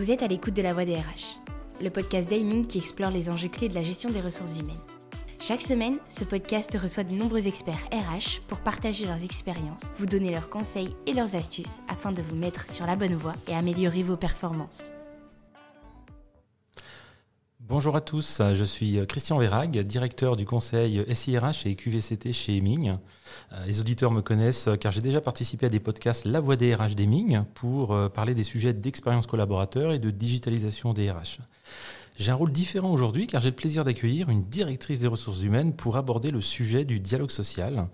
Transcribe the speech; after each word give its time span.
Vous 0.00 0.10
êtes 0.10 0.22
à 0.22 0.28
l'écoute 0.28 0.54
de 0.54 0.62
la 0.62 0.72
voix 0.72 0.86
des 0.86 0.94
RH, 0.94 1.42
le 1.82 1.90
podcast 1.90 2.26
d'Aiming 2.30 2.66
qui 2.66 2.78
explore 2.78 3.10
les 3.10 3.28
enjeux 3.28 3.50
clés 3.50 3.68
de 3.68 3.74
la 3.74 3.82
gestion 3.82 4.08
des 4.08 4.22
ressources 4.22 4.58
humaines. 4.58 4.80
Chaque 5.38 5.60
semaine, 5.60 5.98
ce 6.08 6.24
podcast 6.24 6.74
reçoit 6.80 7.04
de 7.04 7.12
nombreux 7.12 7.46
experts 7.46 7.86
RH 7.92 8.40
pour 8.48 8.60
partager 8.60 9.04
leurs 9.04 9.22
expériences, 9.22 9.92
vous 9.98 10.06
donner 10.06 10.30
leurs 10.30 10.48
conseils 10.48 10.96
et 11.06 11.12
leurs 11.12 11.36
astuces 11.36 11.80
afin 11.86 12.12
de 12.12 12.22
vous 12.22 12.34
mettre 12.34 12.70
sur 12.72 12.86
la 12.86 12.96
bonne 12.96 13.14
voie 13.14 13.34
et 13.46 13.54
améliorer 13.54 14.02
vos 14.02 14.16
performances. 14.16 14.94
Bonjour 17.70 17.94
à 17.94 18.00
tous, 18.00 18.42
je 18.52 18.64
suis 18.64 18.98
Christian 19.06 19.38
Vérag, 19.38 19.78
directeur 19.82 20.34
du 20.34 20.44
conseil 20.44 21.04
SIRH 21.14 21.66
et 21.66 21.76
QVCT 21.76 22.32
chez 22.32 22.56
Eming. 22.56 22.96
Les 23.64 23.80
auditeurs 23.80 24.10
me 24.10 24.22
connaissent 24.22 24.68
car 24.80 24.90
j'ai 24.90 25.00
déjà 25.00 25.20
participé 25.20 25.66
à 25.66 25.68
des 25.68 25.78
podcasts 25.78 26.24
La 26.24 26.40
Voix 26.40 26.56
des 26.56 26.74
RH 26.74 26.96
d'Eming 26.96 27.44
pour 27.54 27.92
euh, 27.92 28.08
parler 28.08 28.34
des 28.34 28.42
sujets 28.42 28.72
d'expérience 28.72 29.28
collaborateur 29.28 29.92
et 29.92 30.00
de 30.00 30.10
digitalisation 30.10 30.92
des 30.92 31.12
RH. 31.12 31.38
J'ai 32.18 32.32
un 32.32 32.34
rôle 32.34 32.50
différent 32.50 32.90
aujourd'hui 32.90 33.28
car 33.28 33.40
j'ai 33.40 33.50
le 33.50 33.54
plaisir 33.54 33.84
d'accueillir 33.84 34.30
une 34.30 34.42
directrice 34.42 34.98
des 34.98 35.06
ressources 35.06 35.44
humaines 35.44 35.72
pour 35.72 35.96
aborder 35.96 36.32
le 36.32 36.40
sujet 36.40 36.84
du 36.84 36.98
dialogue 36.98 37.30
social. 37.30 37.86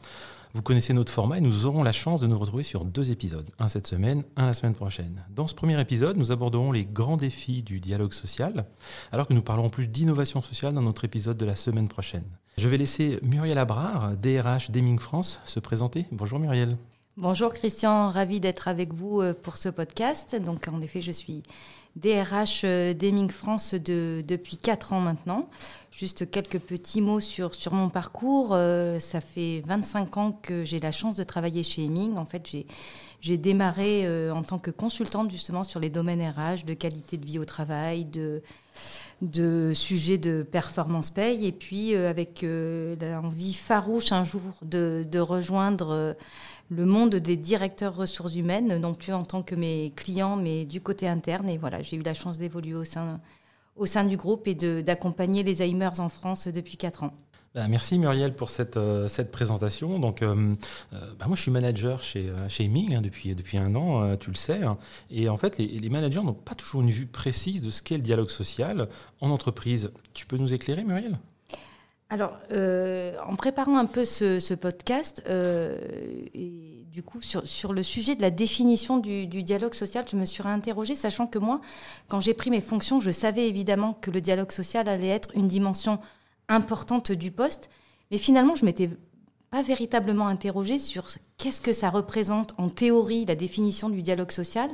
Vous 0.56 0.62
connaissez 0.62 0.94
notre 0.94 1.12
format 1.12 1.36
et 1.36 1.42
nous 1.42 1.66
aurons 1.66 1.82
la 1.82 1.92
chance 1.92 2.22
de 2.22 2.26
nous 2.26 2.38
retrouver 2.38 2.62
sur 2.62 2.86
deux 2.86 3.10
épisodes, 3.10 3.50
un 3.58 3.68
cette 3.68 3.86
semaine, 3.86 4.24
un 4.36 4.46
la 4.46 4.54
semaine 4.54 4.72
prochaine. 4.72 5.22
Dans 5.28 5.46
ce 5.46 5.54
premier 5.54 5.78
épisode, 5.78 6.16
nous 6.16 6.32
aborderons 6.32 6.72
les 6.72 6.86
grands 6.86 7.18
défis 7.18 7.62
du 7.62 7.78
dialogue 7.78 8.14
social, 8.14 8.64
alors 9.12 9.28
que 9.28 9.34
nous 9.34 9.42
parlerons 9.42 9.68
plus 9.68 9.86
d'innovation 9.86 10.40
sociale 10.40 10.72
dans 10.72 10.80
notre 10.80 11.04
épisode 11.04 11.36
de 11.36 11.44
la 11.44 11.56
semaine 11.56 11.88
prochaine. 11.88 12.24
Je 12.56 12.70
vais 12.70 12.78
laisser 12.78 13.18
Muriel 13.22 13.58
Abrard, 13.58 14.16
DRH 14.16 14.70
d'Eming 14.70 14.98
France, 14.98 15.42
se 15.44 15.60
présenter. 15.60 16.06
Bonjour 16.10 16.38
Muriel. 16.38 16.78
Bonjour 17.18 17.52
Christian, 17.52 18.08
ravi 18.08 18.40
d'être 18.40 18.66
avec 18.66 18.94
vous 18.94 19.20
euh, 19.20 19.34
pour 19.34 19.58
ce 19.58 19.68
podcast. 19.68 20.36
Donc 20.36 20.68
en 20.68 20.80
effet, 20.80 21.02
je 21.02 21.12
suis 21.12 21.42
DRH 21.96 22.62
euh, 22.64 22.92
d'Eming 22.92 23.30
France 23.30 23.74
depuis 23.74 24.58
4 24.58 24.92
ans 24.92 25.00
maintenant. 25.00 25.48
Juste 25.90 26.30
quelques 26.30 26.58
petits 26.58 27.00
mots 27.00 27.20
sur, 27.20 27.50
mon 27.72 27.88
parcours. 27.88 28.50
Euh, 28.52 28.98
ça 29.00 29.22
fait 29.22 29.62
25 29.66 30.16
ans 30.18 30.38
que 30.42 30.64
j'ai 30.64 30.78
la 30.78 30.92
chance 30.92 31.16
de 31.16 31.22
travailler 31.22 31.62
chez 31.62 31.84
Eming. 31.84 32.18
En 32.18 32.26
fait, 32.26 32.46
j'ai, 33.22 33.38
démarré 33.38 34.06
euh, 34.06 34.32
en 34.32 34.42
tant 34.42 34.58
que 34.58 34.70
consultante 34.70 35.30
justement 35.30 35.64
sur 35.64 35.80
les 35.80 35.88
domaines 35.88 36.20
RH, 36.20 36.66
de 36.66 36.74
qualité 36.74 37.16
de 37.16 37.24
vie 37.24 37.38
au 37.38 37.46
travail, 37.46 38.04
de, 38.04 38.42
de 39.22 39.72
sujets 39.74 40.18
de 40.18 40.42
performance 40.42 41.08
paye. 41.08 41.46
Et 41.46 41.52
puis 41.52 41.94
avec 41.94 42.44
l'envie 42.44 43.54
farouche 43.54 44.12
un 44.12 44.22
jour 44.22 44.42
de, 44.62 45.06
de 45.10 45.18
rejoindre 45.18 46.14
le 46.68 46.84
monde 46.84 47.16
des 47.16 47.36
directeurs 47.36 47.94
ressources 47.94 48.34
humaines, 48.34 48.78
non 48.78 48.94
plus 48.94 49.12
en 49.12 49.24
tant 49.24 49.42
que 49.42 49.54
mes 49.54 49.92
clients, 49.94 50.36
mais 50.36 50.64
du 50.64 50.80
côté 50.80 51.08
interne. 51.08 51.48
Et 51.48 51.58
voilà, 51.58 51.82
j'ai 51.82 51.96
eu 51.96 52.02
la 52.02 52.14
chance 52.14 52.38
d'évoluer 52.38 52.74
au 52.74 52.84
sein, 52.84 54.04
du 54.04 54.16
groupe 54.16 54.48
et 54.48 54.54
d'accompagner 54.82 55.42
les 55.42 55.62
Aimers 55.62 56.00
en 56.00 56.08
France 56.08 56.48
depuis 56.48 56.76
4 56.76 57.04
ans. 57.04 57.12
Bah, 57.56 57.68
merci 57.68 57.98
Muriel 57.98 58.34
pour 58.34 58.50
cette, 58.50 58.76
euh, 58.76 59.08
présentation. 59.32 59.98
Donc, 59.98 60.20
euh, 60.20 60.54
euh, 60.92 61.12
bah, 61.18 61.26
moi, 61.26 61.36
je 61.36 61.42
suis 61.42 61.50
manager 61.50 62.02
chez, 62.02 62.30
chez 62.48 62.66
hein, 62.66 63.00
depuis, 63.00 63.56
un 63.56 63.74
an, 63.74 64.14
tu 64.16 64.28
le 64.28 64.36
sais. 64.36 64.62
Hein. 64.62 64.76
et 65.10 65.30
en 65.30 65.38
fait, 65.38 65.56
les 65.56 65.88
managers 65.88 66.22
n'ont 66.22 66.34
pas 66.34 66.54
toujours 66.54 66.82
une 66.82 66.90
vue 66.90 67.06
précise 67.06 67.62
de 67.62 67.70
ce 67.70 67.82
qu'est 67.82 67.96
le 67.96 68.02
dialogue 68.02 68.28
social 68.28 68.88
en 69.22 69.30
entreprise. 69.30 69.90
Tu 70.12 70.26
peux 70.26 70.36
nous 70.36 70.52
éclairer, 70.52 70.84
Muriel? 70.84 71.18
Alors, 72.08 72.38
euh, 72.52 73.16
en 73.26 73.34
préparant 73.34 73.78
un 73.78 73.84
peu 73.84 74.04
ce, 74.04 74.54
podcast, 74.54 75.22
euh, 75.28 75.76
et 76.34 76.84
du 76.92 77.02
coup, 77.02 77.20
sur, 77.20 77.72
le 77.72 77.82
sujet 77.82 78.14
de 78.14 78.22
la 78.22 78.30
définition 78.30 78.98
du, 78.98 79.26
dialogue 79.26 79.74
social, 79.74 80.04
je 80.08 80.16
me 80.16 80.24
suis 80.24 80.42
réinterrogée, 80.42 80.94
sachant 80.94 81.26
que 81.26 81.38
moi, 81.38 81.60
quand 82.08 82.20
j'ai 82.20 82.32
pris 82.32 82.50
mes 82.50 82.60
fonctions, 82.60 83.00
je 83.00 83.10
savais 83.10 83.48
évidemment 83.48 83.92
que 83.92 84.12
le 84.12 84.20
dialogue 84.20 84.52
social 84.52 84.88
allait 84.88 85.08
être 85.08 85.30
une 85.34 85.48
dimension 85.48 85.98
importante 86.48 87.10
du 87.10 87.32
poste, 87.32 87.70
mais 88.12 88.18
finalement, 88.18 88.54
je 88.54 88.64
m'étais 88.64 88.88
pas 89.50 89.62
véritablement 89.62 90.28
interrogée 90.28 90.78
sur 90.78 91.08
qu'est-ce 91.38 91.60
que 91.60 91.72
ça 91.72 91.90
représente 91.90 92.54
en 92.56 92.68
théorie, 92.68 93.26
la 93.26 93.34
définition 93.34 93.88
du 93.88 94.02
dialogue 94.02 94.30
social, 94.30 94.70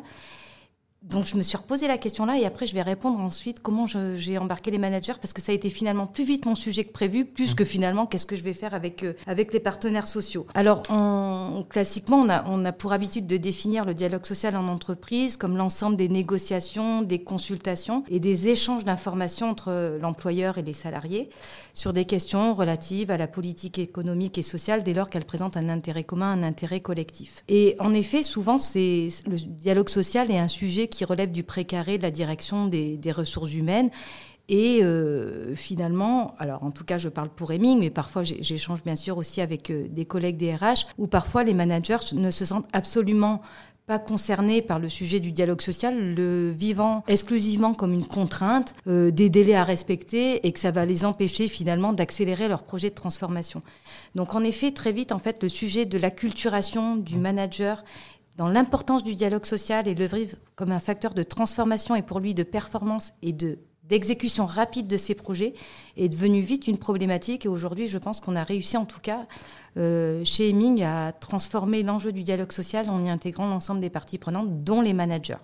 donc 1.02 1.24
je 1.26 1.36
me 1.36 1.42
suis 1.42 1.56
reposé 1.56 1.88
la 1.88 1.98
question 1.98 2.26
là 2.26 2.38
et 2.38 2.46
après 2.46 2.66
je 2.66 2.74
vais 2.74 2.82
répondre 2.82 3.18
ensuite 3.18 3.60
comment 3.60 3.86
j'ai 3.86 4.38
embarqué 4.38 4.70
les 4.70 4.78
managers 4.78 5.14
parce 5.20 5.32
que 5.32 5.42
ça 5.42 5.50
a 5.50 5.54
été 5.54 5.68
finalement 5.68 6.06
plus 6.06 6.24
vite 6.24 6.46
mon 6.46 6.54
sujet 6.54 6.84
que 6.84 6.92
prévu, 6.92 7.24
plus 7.24 7.52
mmh. 7.52 7.54
que 7.56 7.64
finalement 7.64 8.06
qu'est-ce 8.06 8.26
que 8.26 8.36
je 8.36 8.44
vais 8.44 8.52
faire 8.52 8.72
avec, 8.72 9.02
euh, 9.02 9.14
avec 9.26 9.52
les 9.52 9.58
partenaires 9.58 10.06
sociaux. 10.06 10.46
Alors 10.54 10.84
on, 10.90 11.64
classiquement 11.68 12.18
on 12.18 12.28
a, 12.28 12.44
on 12.48 12.64
a 12.64 12.72
pour 12.72 12.92
habitude 12.92 13.26
de 13.26 13.36
définir 13.36 13.84
le 13.84 13.94
dialogue 13.94 14.24
social 14.24 14.56
en 14.56 14.68
entreprise 14.68 15.36
comme 15.36 15.56
l'ensemble 15.56 15.96
des 15.96 16.08
négociations, 16.08 17.02
des 17.02 17.18
consultations 17.18 18.04
et 18.08 18.20
des 18.20 18.48
échanges 18.48 18.84
d'informations 18.84 19.50
entre 19.50 19.98
l'employeur 20.00 20.58
et 20.58 20.62
les 20.62 20.72
salariés 20.72 21.30
sur 21.74 21.92
des 21.92 22.04
questions 22.04 22.54
relatives 22.54 23.10
à 23.10 23.16
la 23.16 23.26
politique 23.26 23.78
économique 23.80 24.38
et 24.38 24.42
sociale 24.42 24.84
dès 24.84 24.94
lors 24.94 25.10
qu'elles 25.10 25.24
présentent 25.24 25.56
un 25.56 25.68
intérêt 25.68 26.04
commun, 26.04 26.30
un 26.32 26.44
intérêt 26.44 26.80
collectif. 26.80 27.42
Et 27.48 27.74
en 27.80 27.92
effet 27.92 28.22
souvent 28.22 28.58
c'est 28.58 29.08
le 29.26 29.36
dialogue 29.36 29.88
social 29.88 30.30
est 30.30 30.38
un 30.38 30.48
sujet 30.48 30.88
qui 30.92 31.04
relève 31.04 31.32
du 31.32 31.42
précaré 31.42 31.98
de 31.98 32.02
la 32.02 32.10
direction 32.10 32.66
des, 32.66 32.98
ressources 33.12 33.54
humaines. 33.54 33.90
Et 34.48 34.80
euh, 34.82 35.54
finalement, 35.54 36.34
alors 36.38 36.62
en 36.64 36.70
tout 36.70 36.84
cas, 36.84 36.98
je 36.98 37.08
parle 37.08 37.30
pour 37.30 37.52
Eming, 37.52 37.78
mais 37.78 37.90
parfois 37.90 38.22
j'échange 38.22 38.82
bien 38.82 38.96
sûr 38.96 39.16
aussi 39.16 39.40
avec 39.40 39.70
euh, 39.70 39.86
des 39.88 40.04
collègues 40.04 40.36
des 40.36 40.54
RH, 40.54 40.86
où 40.98 41.06
parfois 41.06 41.44
les 41.44 41.54
managers 41.54 42.14
ne 42.14 42.30
se 42.30 42.44
sentent 42.44 42.68
absolument 42.72 43.40
pas 43.86 43.98
concernés 43.98 44.62
par 44.62 44.78
le 44.78 44.88
sujet 44.88 45.18
du 45.18 45.32
dialogue 45.32 45.60
social, 45.60 46.14
le 46.14 46.50
vivant 46.50 47.02
exclusivement 47.08 47.74
comme 47.74 47.92
une 47.92 48.06
contrainte, 48.06 48.74
euh, 48.86 49.10
des 49.10 49.28
délais 49.28 49.54
à 49.54 49.64
respecter 49.64 50.46
et 50.46 50.52
que 50.52 50.60
ça 50.60 50.70
va 50.70 50.86
les 50.86 51.04
empêcher 51.04 51.48
finalement 51.48 51.92
d'accélérer 51.92 52.48
leur 52.48 52.62
projet 52.62 52.90
de 52.90 52.94
transformation. 52.94 53.62
Donc 54.14 54.34
en 54.34 54.44
effet, 54.44 54.70
très 54.70 54.92
vite, 54.92 55.10
en 55.12 55.18
fait, 55.18 55.42
le 55.42 55.48
sujet 55.48 55.84
de 55.84 55.98
l'acculturation 55.98 56.96
du 56.96 57.18
manager 57.18 57.84
dans 58.36 58.48
l'importance 58.48 59.02
du 59.02 59.14
dialogue 59.14 59.44
social 59.44 59.86
et 59.88 59.94
le 59.94 60.06
vivre 60.06 60.36
comme 60.54 60.72
un 60.72 60.78
facteur 60.78 61.14
de 61.14 61.22
transformation 61.22 61.94
et 61.94 62.02
pour 62.02 62.20
lui 62.20 62.34
de 62.34 62.42
performance 62.42 63.12
et 63.22 63.32
de 63.32 63.58
d'exécution 63.84 64.46
rapide 64.46 64.86
de 64.86 64.96
ses 64.96 65.14
projets 65.14 65.54
est 65.96 66.08
devenu 66.08 66.40
vite 66.40 66.66
une 66.66 66.78
problématique. 66.78 67.44
Et 67.44 67.48
aujourd'hui, 67.48 67.88
je 67.88 67.98
pense 67.98 68.20
qu'on 68.20 68.36
a 68.36 68.44
réussi, 68.44 68.76
en 68.76 68.86
tout 68.86 69.00
cas, 69.00 69.26
euh, 69.76 70.24
chez 70.24 70.48
Heming, 70.50 70.82
à 70.82 71.12
transformer 71.12 71.82
l'enjeu 71.82 72.12
du 72.12 72.22
dialogue 72.22 72.52
social 72.52 72.88
en 72.88 73.04
y 73.04 73.10
intégrant 73.10 73.46
l'ensemble 73.46 73.80
des 73.80 73.90
parties 73.90 74.18
prenantes, 74.18 74.64
dont 74.64 74.80
les 74.80 74.94
managers. 74.94 75.42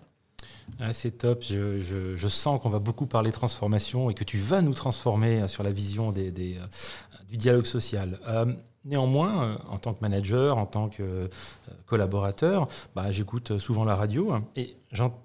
Ah, 0.78 0.92
c'est 0.92 1.10
top. 1.10 1.42
Je, 1.42 1.80
je, 1.80 2.28
sens 2.28 2.60
qu'on 2.60 2.70
va 2.70 2.78
beaucoup 2.78 3.06
parler 3.06 3.32
transformation 3.32 4.08
et 4.08 4.14
que 4.14 4.24
tu 4.24 4.38
vas 4.38 4.62
nous 4.62 4.74
transformer 4.74 5.48
sur 5.48 5.62
la 5.62 5.70
vision 5.70 6.12
des, 6.12 6.30
des, 6.30 6.56
euh, 6.56 6.66
du 7.28 7.36
dialogue 7.36 7.66
social. 7.66 8.18
Euh, 8.28 8.46
Néanmoins, 8.84 9.42
euh, 9.42 9.56
en 9.68 9.78
tant 9.78 9.92
que 9.92 10.00
manager, 10.00 10.56
en 10.56 10.64
tant 10.64 10.88
que 10.88 11.02
euh, 11.02 11.28
collaborateur, 11.86 12.68
bah, 12.94 13.10
j'écoute 13.10 13.58
souvent 13.58 13.84
la 13.84 13.96
radio 13.96 14.32
hein, 14.32 14.44
et 14.56 14.76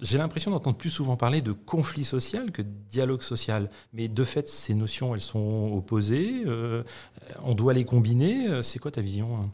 j'ai 0.02 0.18
l'impression 0.18 0.52
d'entendre 0.52 0.76
plus 0.76 0.90
souvent 0.90 1.16
parler 1.16 1.42
de 1.42 1.52
conflit 1.52 2.04
social 2.04 2.52
que 2.52 2.62
de 2.62 2.68
dialogue 2.90 3.22
social. 3.22 3.70
Mais 3.94 4.08
de 4.08 4.24
fait, 4.24 4.48
ces 4.48 4.74
notions, 4.74 5.14
elles 5.14 5.22
sont 5.22 5.70
opposées. 5.72 6.44
Euh, 6.48 6.84
on 7.44 7.54
doit 7.54 7.74
les 7.74 7.86
combiner. 7.86 8.62
C'est 8.62 8.80
quoi 8.80 8.92
ta 8.92 9.02
vision 9.02 9.38
hein? 9.38 9.52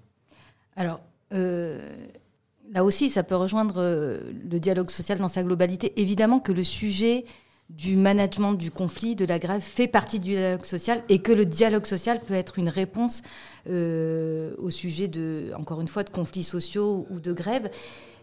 Alors, 0.75 1.01
là 1.31 2.83
aussi, 2.83 3.09
ça 3.09 3.23
peut 3.23 3.35
rejoindre 3.35 3.81
le 3.81 4.59
dialogue 4.59 4.89
social 4.89 5.19
dans 5.19 5.27
sa 5.27 5.43
globalité. 5.43 5.99
Évidemment 6.01 6.39
que 6.39 6.53
le 6.53 6.63
sujet 6.63 7.25
du 7.69 7.95
management 7.95 8.53
du 8.53 8.71
conflit, 8.71 9.15
de 9.15 9.25
la 9.25 9.37
grève, 9.39 9.61
fait 9.61 9.87
partie 9.87 10.19
du 10.19 10.31
dialogue 10.31 10.65
social 10.65 11.03
et 11.07 11.19
que 11.19 11.31
le 11.31 11.45
dialogue 11.45 11.85
social 11.85 12.19
peut 12.19 12.33
être 12.33 12.57
une 12.57 12.69
réponse 12.69 13.21
euh, 13.69 14.55
au 14.57 14.71
sujet 14.71 15.07
de, 15.07 15.51
encore 15.55 15.79
une 15.79 15.87
fois, 15.87 16.03
de 16.03 16.09
conflits 16.09 16.43
sociaux 16.43 17.05
ou 17.09 17.19
de 17.19 17.31
grèves. 17.31 17.69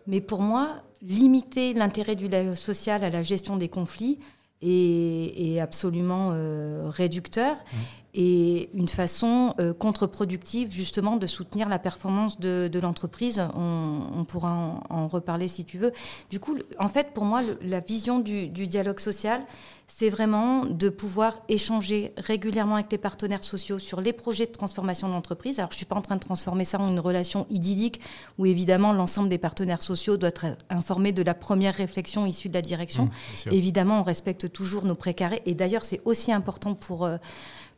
Mais 0.08 0.20
pour 0.20 0.40
moi, 0.40 0.82
limiter 1.02 1.74
l'intérêt 1.74 2.16
du 2.16 2.28
dialogue 2.28 2.54
social 2.54 3.04
à 3.04 3.10
la 3.10 3.22
gestion 3.22 3.56
des 3.56 3.68
conflits 3.68 4.18
est, 4.62 5.60
absolument 5.60 6.30
euh, 6.32 6.88
réducteur. 6.88 7.54
Mmh 7.56 7.76
et 8.16 8.70
une 8.72 8.88
façon 8.88 9.54
euh, 9.60 9.74
contre-productive 9.74 10.72
justement 10.72 11.16
de 11.16 11.26
soutenir 11.26 11.68
la 11.68 11.78
performance 11.78 12.40
de, 12.40 12.70
l'entreprise. 12.80 13.42
On, 13.54 14.24
pourra 14.24 14.80
en, 14.88 15.06
reparler 15.06 15.48
si 15.48 15.64
tu 15.64 15.76
veux. 15.78 15.92
Du 16.30 16.40
coup, 16.40 16.56
en 16.78 16.88
fait, 16.88 17.12
pour 17.12 17.24
moi, 17.24 17.42
la 17.62 17.80
vision 17.80 18.18
du, 18.18 18.48
dialogue 18.48 19.00
social, 19.00 19.44
c'est 19.86 20.08
vraiment 20.08 20.64
de 20.64 20.88
pouvoir 20.88 21.38
échanger 21.48 22.12
régulièrement 22.16 22.76
avec 22.76 22.90
les 22.90 22.98
partenaires 22.98 23.44
sociaux 23.44 23.78
sur 23.78 24.00
les 24.00 24.14
projets 24.14 24.46
de 24.46 24.52
transformation 24.52 25.08
de 25.08 25.12
l'entreprise. 25.12 25.58
Alors, 25.58 25.70
je 25.70 25.76
ne 25.76 25.78
suis 25.78 25.86
pas 25.86 25.96
en 25.96 26.02
train 26.02 26.16
de 26.16 26.20
transformer 26.20 26.64
ça 26.64 26.80
en 26.80 26.88
une 26.88 27.00
relation 27.00 27.46
idyllique 27.50 28.00
où, 28.38 28.46
évidemment, 28.46 28.94
l'ensemble 28.94 29.28
des 29.28 29.38
partenaires 29.38 29.82
sociaux 29.82 30.16
doit 30.16 30.30
être 30.30 30.46
informé 30.70 31.12
de 31.12 31.22
la 31.22 31.34
première 31.34 31.74
réflexion 31.74 32.24
issue 32.24 32.48
de 32.48 32.54
la 32.54 32.62
direction. 32.62 33.04
Mmh, 33.04 33.52
évidemment, 33.52 34.00
on 34.00 34.02
respecte 34.02 34.50
toujours 34.50 34.84
nos 34.84 34.94
précarés. 34.94 35.42
Et 35.44 35.54
d'ailleurs, 35.54 35.84
c'est 35.84 36.00
aussi 36.06 36.32
important 36.32 36.74
pour... 36.74 37.04
Euh, 37.04 37.18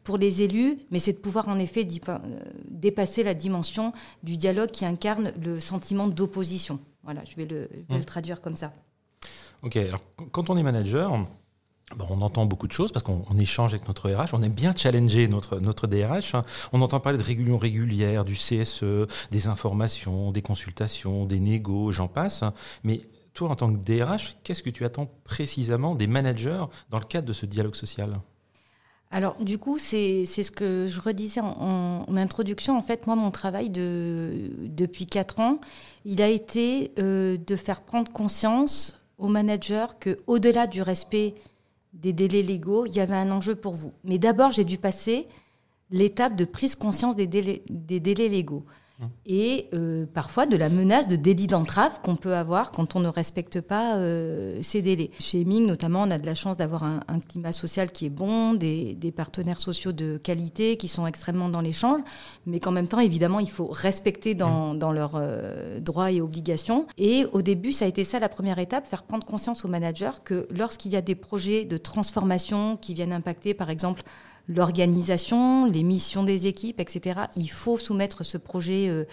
pour 0.04 0.16
les 0.18 0.42
élus, 0.42 0.78
mais 0.90 0.98
c'est 0.98 1.12
de 1.12 1.18
pouvoir 1.18 1.48
en 1.48 1.58
effet 1.58 1.86
euh, 2.08 2.18
dépasser 2.70 3.22
la 3.22 3.34
dimension 3.34 3.92
du 4.22 4.36
dialogue 4.36 4.70
qui 4.70 4.84
incarne 4.84 5.32
le 5.42 5.60
sentiment 5.60 6.08
d'opposition. 6.08 6.80
Voilà, 7.04 7.22
je 7.24 7.36
vais 7.36 7.46
le, 7.46 7.68
mmh. 7.88 8.04
traduire 8.04 8.40
comme 8.40 8.56
ça. 8.56 8.72
Ok, 9.62 9.76
alors 9.76 10.00
quand 10.32 10.50
on 10.50 10.56
est 10.56 10.62
manager, 10.62 11.12
on 11.98 12.20
entend 12.20 12.46
beaucoup 12.46 12.66
de 12.66 12.72
choses 12.72 12.92
parce 12.92 13.02
qu'on 13.02 13.36
échange 13.38 13.72
avec 13.74 13.88
notre 13.88 14.10
RH, 14.10 14.34
on 14.34 14.42
aime 14.42 14.52
bien 14.52 14.74
challenger 14.76 15.26
notre, 15.26 15.58
notre 15.58 15.86
DRH. 15.86 16.34
Hein. 16.34 16.42
On 16.72 16.82
entend 16.82 17.00
parler 17.00 17.18
de 17.18 17.22
réunions 17.22 17.56
régulières, 17.56 18.24
du 18.24 18.34
CSE, 18.34 19.06
des 19.30 19.46
informations, 19.48 20.30
des 20.30 20.42
consultations, 20.42 21.24
des 21.24 21.40
négos, 21.40 21.92
j'en 21.92 22.08
passe. 22.08 22.44
Mais 22.84 23.00
toi, 23.32 23.50
en 23.50 23.56
tant 23.56 23.72
que 23.72 23.78
DRH, 23.78 24.36
qu'est-ce 24.44 24.62
que 24.62 24.70
tu 24.70 24.84
attends 24.84 25.10
précisément 25.24 25.94
des 25.94 26.06
managers 26.06 26.64
dans 26.90 26.98
le 26.98 27.04
cadre 27.04 27.26
de 27.26 27.32
ce 27.32 27.46
dialogue 27.46 27.74
social? 27.74 28.20
Alors, 29.10 29.36
du 29.42 29.56
coup, 29.56 29.78
c'est 29.78 30.26
ce 30.26 30.50
que 30.50 30.86
je 30.86 31.00
redisais 31.00 31.40
en, 31.40 32.04
introduction. 32.16 32.76
En 32.76 32.82
fait, 32.82 33.06
moi, 33.06 33.16
mon 33.16 33.30
travail 33.30 33.70
de, 33.70 34.50
depuis 34.64 35.06
quatre 35.06 35.40
ans, 35.40 35.60
il 36.04 36.20
a 36.20 36.28
été 36.28 36.92
euh, 36.98 37.38
de 37.38 37.56
faire 37.56 37.80
prendre 37.80 38.12
conscience 38.12 38.98
aux 39.16 39.28
managers 39.28 39.86
qu'au-delà 40.00 40.66
du 40.66 40.82
respect 40.82 41.34
des 41.94 42.12
délais 42.12 42.42
légaux, 42.42 42.84
il 42.84 42.94
y 42.94 43.00
avait 43.00 43.14
un 43.16 43.30
enjeu 43.30 43.54
pour 43.54 43.72
vous. 43.72 43.92
Mais 44.04 44.18
d'abord, 44.18 44.50
j'ai 44.50 44.64
dû 44.64 44.76
passer 44.76 45.26
l'étape 45.90 46.36
de 46.36 46.44
prise 46.44 46.74
conscience 46.74 47.16
des 47.16 47.26
délais, 47.26 47.62
des 47.70 48.00
délais 48.00 48.28
légaux. 48.28 48.64
Mmh. 49.00 49.04
et 49.26 49.68
euh, 49.74 50.06
parfois 50.12 50.46
de 50.46 50.56
la 50.56 50.68
menace 50.68 51.06
de 51.06 51.14
délit 51.14 51.46
d'entrave 51.46 52.00
qu'on 52.02 52.16
peut 52.16 52.34
avoir 52.34 52.72
quand 52.72 52.96
on 52.96 53.00
ne 53.00 53.06
respecte 53.06 53.60
pas 53.60 53.96
euh, 53.96 54.58
ces 54.60 54.82
délais. 54.82 55.12
Chez 55.20 55.44
Ming, 55.44 55.64
notamment, 55.66 56.02
on 56.02 56.10
a 56.10 56.18
de 56.18 56.26
la 56.26 56.34
chance 56.34 56.56
d'avoir 56.56 56.82
un, 56.82 57.00
climat 57.28 57.52
social 57.52 57.92
qui 57.92 58.06
est 58.06 58.10
bon, 58.10 58.54
des, 58.54 58.96
partenaires 59.14 59.60
sociaux 59.60 59.92
de 59.92 60.16
qualité 60.16 60.76
qui 60.76 60.88
sont 60.88 61.06
extrêmement 61.06 61.48
dans 61.48 61.60
l'échange, 61.60 62.00
mais 62.46 62.58
qu'en 62.58 62.72
même 62.72 62.88
temps, 62.88 62.98
évidemment, 62.98 63.38
il 63.38 63.50
faut 63.50 63.68
respecter 63.68 64.34
dans, 64.34 64.74
mmh. 64.74 64.92
leurs 64.92 65.14
euh, 65.14 65.78
droits 65.78 66.10
et 66.10 66.20
obligations. 66.20 66.86
Et 66.98 67.24
au 67.32 67.40
début, 67.40 67.72
ça 67.72 67.84
a 67.84 67.88
été 67.88 68.02
ça 68.02 68.18
la 68.18 68.28
première 68.28 68.58
étape, 68.58 68.84
faire 68.84 69.04
prendre 69.04 69.24
conscience 69.24 69.64
aux 69.64 69.68
managers 69.68 70.10
que 70.24 70.48
lorsqu'il 70.50 70.90
y 70.90 70.96
a 70.96 71.02
des 71.02 71.14
projets 71.14 71.64
de 71.64 71.76
transformation 71.76 72.76
qui 72.76 72.94
viennent 72.94 73.12
impacter, 73.12 73.54
par 73.54 73.70
exemple, 73.70 74.02
l'organisation, 74.48 75.66
les 75.66 75.82
missions 75.82 76.24
des 76.24 76.46
équipes, 76.46 76.80
etc. 76.80 77.20
Il 77.36 77.48
faut 77.48 77.76
soumettre 77.76 78.24
ce 78.24 78.38
projet 78.38 78.88
euh, 78.88 79.04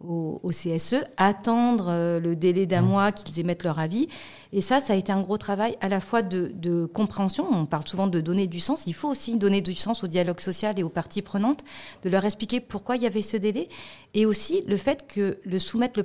au, 0.00 0.50
CSE, 0.50 0.96
attendre 1.16 1.86
euh, 1.88 2.20
le 2.20 2.36
délai 2.36 2.66
d'un 2.66 2.82
mmh. 2.82 2.86
mois 2.86 3.12
qu'ils 3.12 3.40
émettent 3.40 3.64
leur 3.64 3.78
avis. 3.78 4.08
Et 4.52 4.60
ça, 4.60 4.80
ça 4.80 4.92
a 4.92 4.96
été 4.96 5.10
un 5.10 5.20
gros 5.20 5.38
travail 5.38 5.76
à 5.80 5.88
la 5.88 6.00
fois 6.00 6.22
de, 6.22 6.86
compréhension. 6.86 7.46
On 7.50 7.66
parle 7.66 7.86
souvent 7.86 8.06
de 8.06 8.20
donner 8.20 8.46
du 8.46 8.60
sens. 8.60 8.86
Il 8.86 8.94
faut 8.94 9.08
aussi 9.08 9.36
donner 9.36 9.60
du 9.60 9.74
sens 9.74 10.04
au 10.04 10.06
dialogue 10.06 10.40
social 10.40 10.78
et 10.78 10.82
aux 10.82 10.88
parties 10.88 11.22
prenantes, 11.22 11.64
de 12.04 12.10
leur 12.10 12.24
expliquer 12.24 12.60
pourquoi 12.60 12.96
il 12.96 13.02
y 13.02 13.06
avait 13.06 13.22
ce 13.22 13.36
délai. 13.36 13.68
Et 14.14 14.26
aussi 14.26 14.62
le 14.66 14.76
fait 14.76 15.06
que 15.08 15.38
le 15.44 15.58
soumettre 15.58 16.00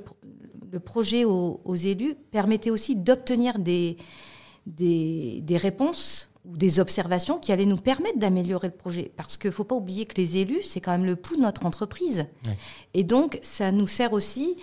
le, 0.72 0.80
projet 0.80 1.24
aux, 1.24 1.74
élus 1.74 2.14
permettait 2.30 2.70
aussi 2.70 2.96
d'obtenir 2.96 3.58
des, 3.58 3.98
des 4.66 5.56
réponses 5.58 6.31
ou 6.44 6.56
des 6.56 6.80
observations 6.80 7.38
qui 7.38 7.52
allaient 7.52 7.66
nous 7.66 7.76
permettre 7.76 8.18
d'améliorer 8.18 8.68
le 8.68 8.74
projet. 8.74 9.12
Parce 9.16 9.36
qu'il 9.36 9.50
ne 9.50 9.54
faut 9.54 9.64
pas 9.64 9.76
oublier 9.76 10.06
que 10.06 10.20
les 10.20 10.38
élus, 10.38 10.62
c'est 10.62 10.80
quand 10.80 10.92
même 10.92 11.06
le 11.06 11.16
pouls 11.16 11.36
de 11.36 11.42
notre 11.42 11.66
entreprise. 11.66 12.26
Et 12.94 13.04
donc, 13.04 13.38
ça 13.42 13.70
nous 13.70 13.86
sert 13.86 14.12
aussi 14.12 14.56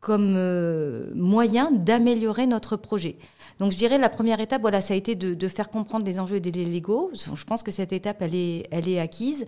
comme 0.00 0.34
euh, 0.36 1.10
moyen 1.14 1.70
d'améliorer 1.72 2.46
notre 2.46 2.76
projet. 2.76 3.16
Donc 3.58 3.72
je 3.72 3.76
dirais 3.76 3.98
la 3.98 4.08
première 4.08 4.40
étape, 4.40 4.60
voilà, 4.60 4.80
ça 4.80 4.94
a 4.94 4.96
été 4.96 5.14
de, 5.14 5.48
faire 5.48 5.70
comprendre 5.70 6.04
les 6.04 6.20
enjeux 6.20 6.36
et 6.36 6.40
des 6.40 6.52
légaux. 6.52 7.10
Je 7.14 7.44
pense 7.44 7.62
que 7.62 7.70
cette 7.70 7.92
étape, 7.92 8.20
elle 8.20 8.34
est, 8.34 8.66
elle 8.70 8.88
est 8.88 9.00
acquise. 9.00 9.46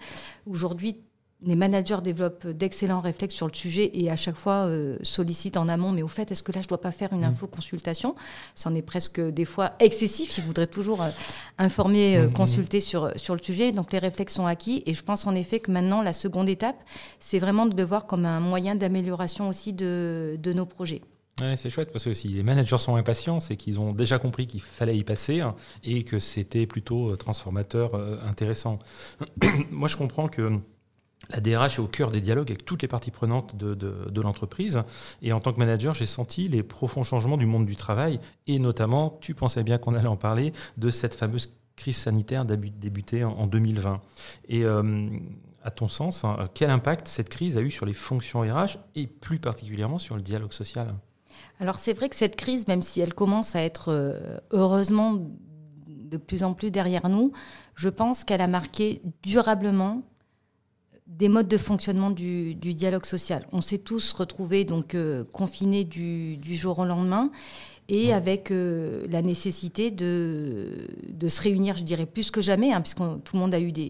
Aujourd'hui, 0.50 0.96
les 1.42 1.54
managers 1.54 1.98
développent 2.02 2.48
d'excellents 2.48 2.98
réflexes 2.98 3.34
sur 3.34 3.46
le 3.46 3.54
sujet 3.54 3.90
et 3.94 4.10
à 4.10 4.16
chaque 4.16 4.34
fois 4.34 4.66
euh, 4.66 4.96
sollicitent 5.02 5.56
en 5.56 5.68
amont, 5.68 5.92
mais 5.92 6.02
au 6.02 6.08
fait, 6.08 6.32
est-ce 6.32 6.42
que 6.42 6.50
là, 6.50 6.60
je 6.60 6.66
ne 6.66 6.70
dois 6.70 6.80
pas 6.80 6.90
faire 6.90 7.12
une 7.12 7.20
mmh. 7.20 7.24
info-consultation 7.24 8.16
C'en 8.56 8.74
est 8.74 8.82
presque 8.82 9.20
des 9.20 9.44
fois 9.44 9.72
excessif. 9.78 10.36
Ils 10.38 10.44
voudraient 10.44 10.66
toujours 10.66 11.02
euh, 11.02 11.10
informer, 11.58 12.16
euh, 12.16 12.26
mmh, 12.26 12.30
mmh, 12.30 12.32
consulter 12.32 12.80
sur, 12.80 13.12
sur 13.16 13.36
le 13.36 13.42
sujet. 13.42 13.70
Donc 13.70 13.92
les 13.92 14.00
réflexes 14.00 14.34
sont 14.34 14.46
acquis. 14.46 14.82
Et 14.86 14.94
je 14.94 15.04
pense 15.04 15.26
en 15.26 15.34
effet 15.36 15.60
que 15.60 15.70
maintenant, 15.70 16.02
la 16.02 16.12
seconde 16.12 16.48
étape, 16.48 16.76
c'est 17.20 17.38
vraiment 17.38 17.66
de 17.66 17.76
le 17.76 17.84
voir 17.84 18.06
comme 18.06 18.26
un 18.26 18.40
moyen 18.40 18.74
d'amélioration 18.74 19.48
aussi 19.48 19.72
de, 19.72 20.36
de 20.42 20.52
nos 20.52 20.66
projets. 20.66 21.02
Ouais, 21.40 21.54
c'est 21.54 21.70
chouette 21.70 21.92
parce 21.92 22.04
que 22.04 22.14
si 22.14 22.26
les 22.26 22.42
managers 22.42 22.78
sont 22.78 22.96
impatients, 22.96 23.38
c'est 23.38 23.54
qu'ils 23.54 23.78
ont 23.78 23.92
déjà 23.92 24.18
compris 24.18 24.48
qu'il 24.48 24.60
fallait 24.60 24.96
y 24.96 25.04
passer 25.04 25.40
hein, 25.40 25.54
et 25.84 26.02
que 26.02 26.18
c'était 26.18 26.66
plutôt 26.66 27.14
transformateur, 27.14 27.94
intéressant. 28.26 28.80
Moi, 29.70 29.86
je 29.86 29.96
comprends 29.96 30.26
que 30.26 30.58
la 31.30 31.40
DRH 31.40 31.78
est 31.78 31.82
au 31.82 31.86
cœur 31.86 32.10
des 32.10 32.20
dialogues 32.20 32.50
avec 32.50 32.64
toutes 32.64 32.82
les 32.82 32.88
parties 32.88 33.10
prenantes 33.10 33.56
de, 33.56 34.20
l'entreprise. 34.20 34.82
Et 35.22 35.32
en 35.32 35.40
tant 35.40 35.52
que 35.52 35.58
manager, 35.58 35.94
j'ai 35.94 36.06
senti 36.06 36.48
les 36.48 36.62
profonds 36.62 37.02
changements 37.02 37.36
du 37.36 37.46
monde 37.46 37.66
du 37.66 37.76
travail. 37.76 38.20
Et 38.46 38.58
notamment, 38.58 39.18
tu 39.20 39.34
pensais 39.34 39.62
bien 39.62 39.78
qu'on 39.78 39.94
allait 39.94 40.08
en 40.08 40.16
parler, 40.16 40.52
de 40.76 40.90
cette 40.90 41.14
fameuse 41.14 41.50
crise 41.76 41.96
sanitaire 41.96 42.44
débutée 42.44 43.24
en 43.24 43.46
2020. 43.46 44.00
Et 44.48 44.64
euh, 44.64 45.08
à 45.62 45.70
ton 45.70 45.88
sens, 45.88 46.24
hein, 46.24 46.48
quel 46.54 46.70
impact 46.70 47.06
cette 47.06 47.28
crise 47.28 47.56
a 47.56 47.60
eu 47.60 47.70
sur 47.70 47.86
les 47.86 47.92
fonctions 47.92 48.40
RH 48.40 48.78
et 48.94 49.06
plus 49.06 49.38
particulièrement 49.38 49.98
sur 49.98 50.16
le 50.16 50.22
dialogue 50.22 50.52
social? 50.52 50.94
Alors 51.60 51.76
c'est 51.76 51.92
vrai 51.92 52.08
que 52.08 52.16
cette 52.16 52.36
crise, 52.36 52.66
même 52.66 52.82
si 52.82 53.00
elle 53.00 53.14
commence 53.14 53.54
à 53.54 53.62
être 53.62 53.92
euh, 53.92 54.38
heureusement 54.50 55.18
de 55.86 56.16
plus 56.16 56.42
en 56.42 56.54
plus 56.54 56.70
derrière 56.70 57.08
nous, 57.08 57.32
je 57.74 57.88
pense 57.88 58.24
qu'elle 58.24 58.40
a 58.40 58.48
marqué 58.48 59.02
durablement 59.22 60.02
des 61.08 61.28
modes 61.28 61.48
de 61.48 61.56
fonctionnement 61.56 62.10
du, 62.10 62.54
dialogue 62.54 63.06
social. 63.06 63.46
On 63.52 63.60
s'est 63.60 63.78
tous 63.78 64.12
retrouvés 64.12 64.64
donc 64.64 64.94
euh, 64.94 65.24
confinés 65.32 65.84
du, 65.84 66.38
jour 66.44 66.78
au 66.78 66.84
lendemain 66.84 67.30
et 67.88 68.12
avec 68.12 68.50
euh, 68.50 69.04
la 69.10 69.22
nécessité 69.22 69.90
de, 69.90 70.88
de, 71.08 71.28
se 71.28 71.40
réunir, 71.40 71.76
je 71.78 71.84
dirais 71.84 72.04
plus 72.04 72.30
que 72.30 72.42
jamais, 72.42 72.72
hein, 72.72 72.82
puisque 72.82 72.98
tout 72.98 73.34
le 73.34 73.38
monde 73.38 73.54
a 73.54 73.60
eu 73.60 73.72
des, 73.72 73.88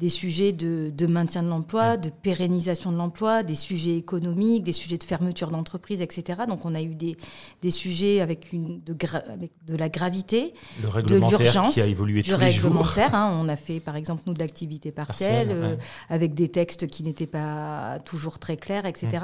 des 0.00 0.08
sujets 0.08 0.52
de, 0.52 1.06
maintien 1.06 1.42
de 1.42 1.48
l'emploi, 1.48 1.98
de 1.98 2.08
pérennisation 2.08 2.90
de 2.90 2.96
l'emploi, 2.96 3.42
des 3.42 3.54
sujets 3.54 3.98
économiques, 3.98 4.64
des 4.64 4.72
sujets 4.72 4.96
de 4.96 5.04
fermeture 5.04 5.50
d'entreprise, 5.50 6.00
etc. 6.00 6.42
Donc 6.48 6.64
on 6.64 6.74
a 6.74 6.80
eu 6.80 6.94
des, 6.94 7.18
des 7.60 7.68
sujets 7.68 8.22
avec, 8.22 8.50
une, 8.54 8.80
de, 8.82 8.96
avec 9.30 9.52
de 9.66 9.76
la 9.76 9.90
gravité, 9.90 10.54
de 10.82 11.16
l'urgence, 11.16 11.74
qui 11.74 11.82
a 11.82 11.86
évolué 11.86 12.22
du 12.22 12.32
réglementaire. 12.32 13.14
Hein. 13.14 13.38
On 13.42 13.48
a 13.50 13.56
fait 13.56 13.78
par 13.78 13.94
exemple 13.94 14.22
nous 14.26 14.32
de 14.32 14.38
l'activité 14.38 14.90
partielle, 14.90 15.50
euh, 15.50 15.76
avec 16.08 16.32
des 16.32 16.48
textes 16.48 16.86
qui 16.86 17.02
n'étaient 17.02 17.26
pas 17.26 17.98
toujours 18.06 18.38
très 18.38 18.56
clairs, 18.56 18.86
etc. 18.86 19.18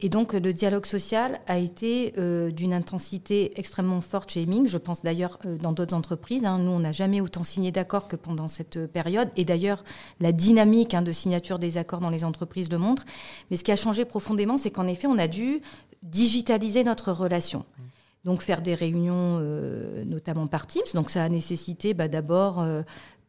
Et 0.00 0.08
donc 0.08 0.32
le 0.32 0.52
dialogue 0.52 0.86
social 0.86 1.40
a 1.46 1.58
été 1.58 2.14
euh, 2.18 2.50
d'une 2.50 2.72
intensité 2.72 3.58
extrêmement 3.58 4.00
forte 4.00 4.30
chez 4.30 4.42
Heming. 4.42 4.66
Je 4.66 4.78
pense 4.78 5.02
d'ailleurs 5.02 5.38
euh, 5.44 5.56
dans 5.56 5.72
d'autres 5.72 5.94
entreprises. 5.94 6.44
Hein. 6.44 6.58
Nous, 6.58 6.70
on 6.70 6.80
n'a 6.80 6.92
jamais 6.92 7.20
autant 7.20 7.44
signé 7.44 7.70
d'accords 7.70 8.08
que 8.08 8.16
pendant 8.16 8.48
cette 8.48 8.86
période. 8.86 9.28
Et 9.36 9.44
d'ailleurs, 9.44 9.84
la 10.20 10.32
dynamique 10.32 10.94
hein, 10.94 11.02
de 11.02 11.12
signature 11.12 11.58
des 11.58 11.78
accords 11.78 12.00
dans 12.00 12.10
les 12.10 12.24
entreprises 12.24 12.70
le 12.70 12.78
montre. 12.78 13.04
Mais 13.50 13.56
ce 13.56 13.64
qui 13.64 13.72
a 13.72 13.76
changé 13.76 14.04
profondément, 14.04 14.56
c'est 14.56 14.70
qu'en 14.70 14.86
effet, 14.86 15.06
on 15.06 15.18
a 15.18 15.28
dû 15.28 15.60
digitaliser 16.02 16.84
notre 16.84 17.12
relation. 17.12 17.64
Donc 18.24 18.42
faire 18.42 18.60
des 18.60 18.74
réunions, 18.74 19.38
euh, 19.40 20.04
notamment 20.04 20.46
par 20.46 20.66
Teams. 20.66 20.82
Donc 20.94 21.10
ça 21.10 21.22
a 21.22 21.28
nécessité 21.28 21.94
bah, 21.94 22.08
d'abord 22.08 22.64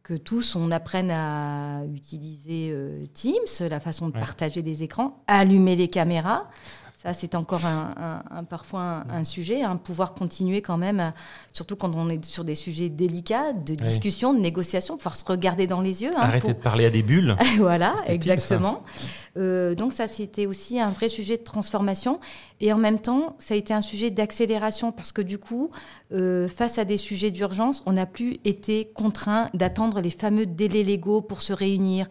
que 0.08 0.14
tous 0.14 0.56
on 0.56 0.70
apprenne 0.70 1.10
à 1.10 1.82
utiliser 1.94 2.70
euh, 2.72 3.04
Teams, 3.12 3.68
la 3.68 3.78
façon 3.78 4.08
de 4.08 4.14
partager 4.14 4.62
des 4.62 4.82
écrans, 4.82 5.22
allumer 5.26 5.76
les 5.76 5.88
caméras. 5.88 6.48
Ça, 7.00 7.14
c'est 7.14 7.36
encore 7.36 7.60
un, 7.64 8.42
parfois 8.42 9.04
un, 9.08 9.22
sujet, 9.22 9.62
hein, 9.62 9.76
pouvoir 9.76 10.14
continuer 10.14 10.62
quand 10.62 10.76
même, 10.76 11.12
surtout 11.52 11.76
quand 11.76 11.94
on 11.94 12.10
est 12.10 12.24
sur 12.24 12.42
des 12.42 12.56
sujets 12.56 12.88
délicats, 12.88 13.52
de 13.52 13.76
discussion, 13.76 14.34
de 14.34 14.40
négociation, 14.40 14.96
pouvoir 14.96 15.14
se 15.14 15.24
regarder 15.24 15.68
dans 15.68 15.80
les 15.80 16.02
yeux. 16.02 16.10
Hein, 16.16 16.22
Arrêter 16.22 16.48
de 16.48 16.58
parler 16.58 16.86
à 16.86 16.90
des 16.90 17.04
bulles. 17.04 17.36
voilà, 17.58 17.94
exactement. 18.08 18.82
Euh, 19.36 19.76
donc 19.76 19.92
ça, 19.92 20.08
c'était 20.08 20.46
aussi 20.46 20.80
un 20.80 20.90
vrai 20.90 21.08
sujet 21.08 21.36
de 21.36 21.44
transformation. 21.44 22.18
Et 22.60 22.72
en 22.72 22.78
même 22.78 22.98
temps, 22.98 23.36
ça 23.38 23.54
a 23.54 23.56
été 23.56 23.72
un 23.72 23.80
sujet 23.80 24.10
d'accélération 24.10 24.90
parce 24.90 25.12
que 25.12 25.22
du 25.22 25.38
coup, 25.38 25.70
euh, 26.12 26.48
face 26.48 26.78
à 26.78 26.84
des 26.84 26.96
sujets 26.96 27.30
d'urgence, 27.30 27.84
on 27.86 27.92
n'a 27.92 28.06
plus 28.06 28.38
été 28.44 28.90
contraint 28.92 29.50
d'attendre 29.54 30.00
les 30.00 30.10
fameux 30.10 30.46
délais 30.46 30.82
légaux 30.82 31.20
pour 31.20 31.42
se 31.42 31.52
réunir 31.52 32.08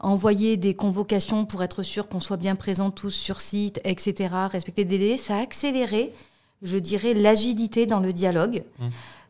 envoyer 0.00 0.56
des 0.56 0.74
convocations 0.74 1.44
pour 1.44 1.62
être 1.62 1.82
sûr 1.82 2.08
qu'on 2.08 2.20
soit 2.20 2.36
bien 2.36 2.56
présents 2.56 2.90
tous 2.90 3.10
sur 3.10 3.40
site, 3.40 3.80
etc., 3.84 4.34
respecter 4.50 4.84
des 4.84 4.98
délais, 4.98 5.16
ça 5.16 5.36
a 5.36 5.40
accéléré, 5.40 6.12
je 6.62 6.78
dirais, 6.78 7.14
l'agilité 7.14 7.86
dans 7.86 8.00
le 8.00 8.12
dialogue. 8.12 8.62
Mmh. 8.78 8.86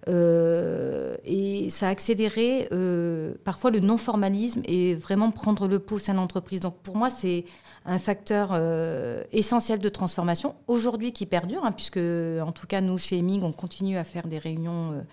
Euh, 0.09 1.17
et 1.25 1.69
ça 1.71 1.89
a 1.89 1.91
accéléré 1.91 2.69
euh, 2.73 3.35
parfois 3.45 3.71
le 3.71 3.81
non-formalisme 3.81 4.63
et 4.65 4.95
vraiment 4.95 5.31
prendre 5.31 5.69
le 5.69 5.79
pouce 5.79 6.09
à 6.09 6.15
l'entreprise. 6.15 6.61
Donc 6.61 6.77
pour 6.83 6.97
moi, 6.97 7.11
c'est 7.11 7.45
un 7.85 7.99
facteur 7.99 8.51
euh, 8.53 9.23
essentiel 9.33 9.81
de 9.81 9.89
transformation 9.89 10.55
aujourd'hui 10.67 11.13
qui 11.13 11.27
perdure, 11.27 11.65
hein, 11.65 11.73
puisque 11.73 11.99
en 11.99 12.53
tout 12.53 12.67
cas 12.67 12.81
nous 12.81 12.97
chez 12.97 13.19
Emig, 13.19 13.43
on 13.43 13.53
continue 13.53 13.97
à 13.97 14.05
faire 14.05 14.27
des 14.27 14.39
réunions, 14.39 15.05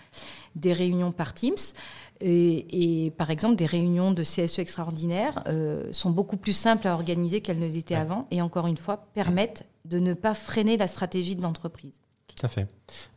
des 0.56 0.74
réunions 0.74 1.12
par 1.12 1.34
Teams. 1.34 1.56
Et, 2.22 3.14
par 3.18 3.30
exemple, 3.30 3.56
des 3.56 3.66
réunions 3.66 4.12
de 4.12 4.24
CSE 4.24 4.60
extraordinaires 4.60 5.44
euh, 5.48 5.92
sont 5.92 6.12
beaucoup 6.12 6.38
plus 6.38 6.54
simples 6.54 6.88
à 6.88 6.94
organiser 6.94 7.42
qu'elles 7.42 7.60
ne 7.60 7.68
l'étaient 7.68 7.96
avant 7.96 8.28
et 8.32 8.42
encore 8.42 8.68
une 8.68 8.78
fois 8.78 9.08
permettent 9.14 9.66
de 9.84 10.00
ne 10.00 10.14
pas 10.14 10.34
freiner 10.34 10.78
la 10.78 10.88
stratégie 10.88 11.36
de 11.36 11.42
l'entreprise. 11.42 12.00
Tout 12.28 12.46
à 12.46 12.50
fait. 12.50 12.68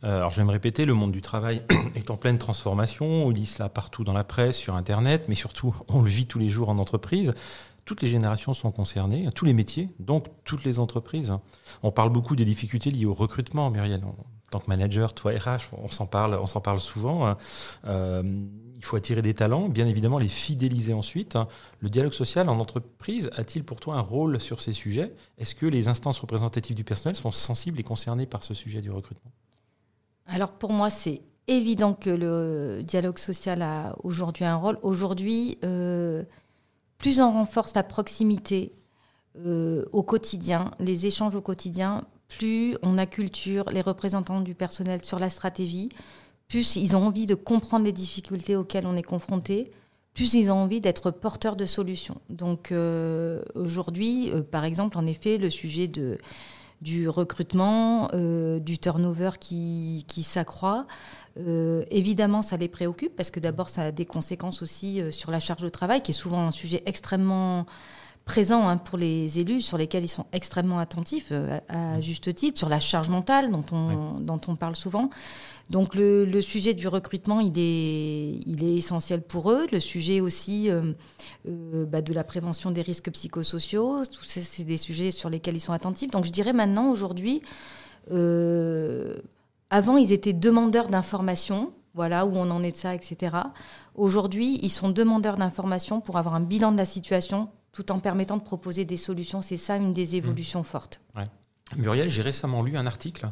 Euh, 0.03 0.15
alors 0.15 0.31
je 0.31 0.37
vais 0.37 0.45
me 0.45 0.51
répéter, 0.51 0.85
le 0.85 0.93
monde 0.93 1.11
du 1.11 1.21
travail 1.21 1.61
est 1.95 2.09
en 2.09 2.17
pleine 2.17 2.37
transformation. 2.37 3.05
On 3.05 3.29
lit 3.29 3.45
cela 3.45 3.67
partout 3.69 4.03
dans 4.03 4.13
la 4.13 4.23
presse, 4.23 4.57
sur 4.57 4.75
Internet, 4.75 5.25
mais 5.27 5.35
surtout 5.35 5.75
on 5.87 6.01
le 6.01 6.09
vit 6.09 6.25
tous 6.25 6.39
les 6.39 6.49
jours 6.49 6.69
en 6.69 6.77
entreprise. 6.77 7.33
Toutes 7.85 8.01
les 8.01 8.07
générations 8.07 8.53
sont 8.53 8.71
concernées, 8.71 9.27
tous 9.33 9.45
les 9.45 9.53
métiers, 9.53 9.89
donc 9.99 10.27
toutes 10.43 10.63
les 10.63 10.77
entreprises. 10.77 11.33
On 11.81 11.91
parle 11.91 12.11
beaucoup 12.11 12.35
des 12.35 12.45
difficultés 12.45 12.91
liées 12.91 13.05
au 13.05 13.13
recrutement, 13.13 13.71
Muriel. 13.71 14.03
En 14.05 14.15
tant 14.51 14.59
que 14.59 14.67
manager, 14.67 15.13
toi 15.13 15.31
RH, 15.31 15.73
on 15.73 15.89
s'en 15.89 16.05
parle, 16.05 16.35
on 16.35 16.45
s'en 16.45 16.61
parle 16.61 16.79
souvent. 16.79 17.35
Euh, 17.85 18.23
il 18.79 18.85
faut 18.85 18.95
attirer 18.95 19.21
des 19.21 19.33
talents, 19.33 19.67
bien 19.67 19.87
évidemment 19.87 20.17
les 20.17 20.29
fidéliser 20.29 20.93
ensuite. 20.93 21.37
Le 21.81 21.89
dialogue 21.89 22.13
social 22.13 22.47
en 22.47 22.59
entreprise 22.59 23.29
a-t-il 23.35 23.65
pour 23.65 23.81
toi 23.81 23.95
un 23.95 24.01
rôle 24.01 24.39
sur 24.39 24.61
ces 24.61 24.71
sujets? 24.71 25.13
Est-ce 25.37 25.53
que 25.53 25.65
les 25.65 25.89
instances 25.89 26.17
représentatives 26.17 26.77
du 26.77 26.85
personnel 26.85 27.17
sont 27.17 27.29
sensibles 27.29 27.77
et 27.81 27.83
concernées 27.83 28.25
par 28.25 28.41
ce 28.41 28.53
sujet 28.53 28.79
du 28.81 28.89
recrutement? 28.89 29.31
Alors 30.27 30.53
pour 30.53 30.71
moi, 30.71 30.89
c'est 30.89 31.21
évident 31.47 31.93
que 31.93 32.09
le 32.09 32.81
dialogue 32.81 33.17
social 33.17 33.61
a 33.63 33.97
aujourd'hui 34.03 34.45
un 34.45 34.55
rôle. 34.55 34.79
Aujourd'hui, 34.81 35.57
euh, 35.65 36.23
plus 36.97 37.19
on 37.19 37.31
renforce 37.31 37.73
la 37.73 37.83
proximité 37.83 38.71
euh, 39.45 39.83
au 39.91 40.03
quotidien, 40.03 40.71
les 40.79 41.05
échanges 41.05 41.35
au 41.35 41.41
quotidien, 41.41 42.05
plus 42.29 42.77
on 42.81 42.97
acculture 42.97 43.69
les 43.71 43.81
représentants 43.81 44.39
du 44.39 44.55
personnel 44.55 45.03
sur 45.03 45.19
la 45.19 45.29
stratégie, 45.29 45.89
plus 46.49 46.75
ils 46.75 46.97
ont 46.97 47.05
envie 47.05 47.27
de 47.27 47.35
comprendre 47.35 47.85
les 47.85 47.93
difficultés 47.93 48.57
auxquelles 48.57 48.85
on 48.85 48.97
est 48.97 49.03
confronté, 49.03 49.71
plus 50.13 50.33
ils 50.33 50.51
ont 50.51 50.55
envie 50.55 50.81
d'être 50.81 51.11
porteurs 51.11 51.55
de 51.55 51.63
solutions. 51.63 52.19
Donc 52.29 52.71
euh, 52.71 53.41
aujourd'hui, 53.55 54.31
euh, 54.31 54.41
par 54.41 54.65
exemple, 54.65 54.97
en 54.97 55.05
effet, 55.05 55.37
le 55.37 55.49
sujet 55.49 55.87
de, 55.87 56.17
du 56.81 57.07
recrutement, 57.07 58.09
euh, 58.13 58.59
du 58.59 58.79
turnover 58.79 59.31
qui, 59.39 60.03
qui 60.07 60.23
s'accroît, 60.23 60.85
évidemment, 61.89 62.41
ça 62.41 62.57
les 62.57 62.67
préoccupe 62.67 63.15
parce 63.15 63.31
que 63.31 63.39
d'abord, 63.39 63.69
ça 63.69 63.83
a 63.83 63.91
des 63.93 64.03
conséquences 64.03 64.61
aussi 64.61 64.99
sur 65.09 65.31
la 65.31 65.39
charge 65.39 65.61
de 65.61 65.69
travail, 65.69 66.01
qui 66.01 66.11
est 66.11 66.13
souvent 66.13 66.45
un 66.45 66.51
sujet 66.51 66.83
extrêmement 66.85 67.65
présent 68.29 68.69
hein, 68.69 68.77
pour 68.77 68.99
les 68.99 69.39
élus, 69.39 69.61
sur 69.61 69.75
lesquels 69.75 70.03
ils 70.03 70.15
sont 70.19 70.27
extrêmement 70.33 70.77
attentifs, 70.77 71.33
à, 71.67 71.99
juste 71.99 72.31
titre, 72.35 72.59
sur 72.59 72.69
la 72.69 72.79
charge 72.79 73.09
mentale 73.09 73.49
dont 73.49 73.65
on, 73.71 74.19
dont 74.19 74.39
on 74.47 74.55
parle 74.55 74.75
souvent. 74.75 75.09
Donc 75.71 75.95
le, 75.95 76.41
sujet 76.41 76.75
du 76.75 76.87
recrutement, 76.87 77.39
il 77.39 77.57
est, 77.57 78.39
il 78.45 78.63
est 78.63 78.75
essentiel 78.75 79.23
pour 79.23 79.51
eux. 79.51 79.65
Le 79.71 79.79
sujet 79.79 80.21
aussi 80.21 80.69
euh, 80.69 80.93
euh, 81.47 81.85
bah, 81.85 82.01
de 82.01 82.13
la 82.13 82.23
prévention 82.23 82.69
des 82.69 82.83
risques 82.83 83.09
psychosociaux, 83.11 84.03
tout 84.05 84.23
c'est 84.25 84.63
des 84.63 84.77
sujets 84.77 85.09
sur 85.09 85.29
lesquels 85.29 85.55
ils 85.55 85.61
sont 85.61 85.73
attentifs. 85.73 86.11
Donc 86.11 86.25
je 86.25 86.31
dirais 86.31 86.53
maintenant, 86.53 86.91
aujourd'hui, 86.91 87.41
euh, 88.11 89.17
avant 89.71 89.97
ils 89.97 90.13
étaient 90.13 90.33
demandeurs 90.33 90.87
d'informations, 90.87 91.73
voilà 91.95 92.27
où 92.27 92.35
on 92.35 92.51
en 92.51 92.61
est 92.61 92.71
de 92.71 92.77
ça, 92.77 92.93
etc. 92.93 93.37
Aujourd'hui, 93.95 94.59
ils 94.61 94.69
sont 94.69 94.89
demandeurs 94.89 95.37
d'informations 95.37 95.99
pour 95.99 96.17
avoir 96.17 96.35
un 96.35 96.41
bilan 96.41 96.71
de 96.71 96.77
la 96.77 96.85
situation 96.85 97.49
tout 97.71 97.91
en 97.91 97.99
permettant 97.99 98.37
de 98.37 98.43
proposer 98.43 98.85
des 98.85 98.97
solutions. 98.97 99.41
C'est 99.41 99.57
ça 99.57 99.77
une 99.77 99.93
des 99.93 100.15
évolutions 100.15 100.63
fortes. 100.63 101.01
Muriel, 101.77 102.09
j'ai 102.09 102.23
récemment 102.23 102.63
lu 102.63 102.77
un 102.77 102.87
article 102.87 103.29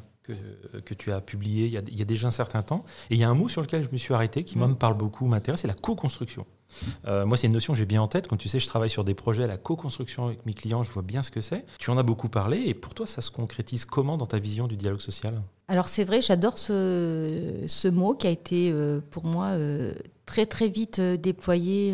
que, 0.85 0.93
tu 0.93 1.11
as 1.11 1.21
publié 1.21 1.67
il 1.67 1.97
y 1.97 2.01
a, 2.01 2.05
déjà 2.05 2.27
un 2.27 2.31
certain 2.31 2.61
temps. 2.61 2.83
Et 3.09 3.15
il 3.15 3.19
y 3.19 3.23
a 3.23 3.29
un 3.29 3.33
mot 3.33 3.49
sur 3.49 3.61
lequel 3.61 3.83
je 3.83 3.89
me 3.91 3.97
suis 3.97 4.13
arrêté 4.13 4.43
qui, 4.43 4.57
moi, 4.57 4.67
me 4.67 4.75
parle 4.75 4.95
beaucoup, 4.95 5.25
m'intéresse, 5.25 5.61
c'est 5.61 5.67
la 5.67 5.73
co-construction. 5.73 6.45
Euh, 7.05 7.25
moi, 7.25 7.37
c'est 7.37 7.47
une 7.47 7.53
notion 7.53 7.73
que 7.73 7.79
j'ai 7.79 7.85
bien 7.85 8.01
en 8.01 8.07
tête. 8.07 8.27
Quand 8.27 8.37
tu 8.37 8.49
sais, 8.49 8.59
je 8.59 8.67
travaille 8.67 8.89
sur 8.89 9.03
des 9.03 9.13
projets, 9.13 9.47
la 9.47 9.57
co-construction 9.57 10.25
avec 10.25 10.45
mes 10.45 10.53
clients, 10.53 10.83
je 10.83 10.91
vois 10.91 11.03
bien 11.03 11.23
ce 11.23 11.31
que 11.31 11.41
c'est. 11.41 11.65
Tu 11.79 11.89
en 11.89 11.97
as 11.97 12.03
beaucoup 12.03 12.29
parlé. 12.29 12.63
Et 12.65 12.73
pour 12.73 12.93
toi, 12.93 13.07
ça 13.07 13.21
se 13.21 13.31
concrétise 13.31 13.85
comment 13.85 14.17
dans 14.17 14.27
ta 14.27 14.37
vision 14.37 14.67
du 14.67 14.75
dialogue 14.75 14.99
social? 14.99 15.41
Alors, 15.69 15.87
c'est 15.87 16.03
vrai, 16.03 16.21
j'adore 16.21 16.57
ce, 16.57 17.63
ce, 17.67 17.87
mot 17.87 18.13
qui 18.13 18.27
a 18.27 18.31
été, 18.31 18.71
euh, 18.71 18.99
pour 19.11 19.25
moi, 19.25 19.47
euh, 19.47 19.93
très, 20.25 20.45
très 20.45 20.67
vite 20.67 20.99
déployé 20.99 21.93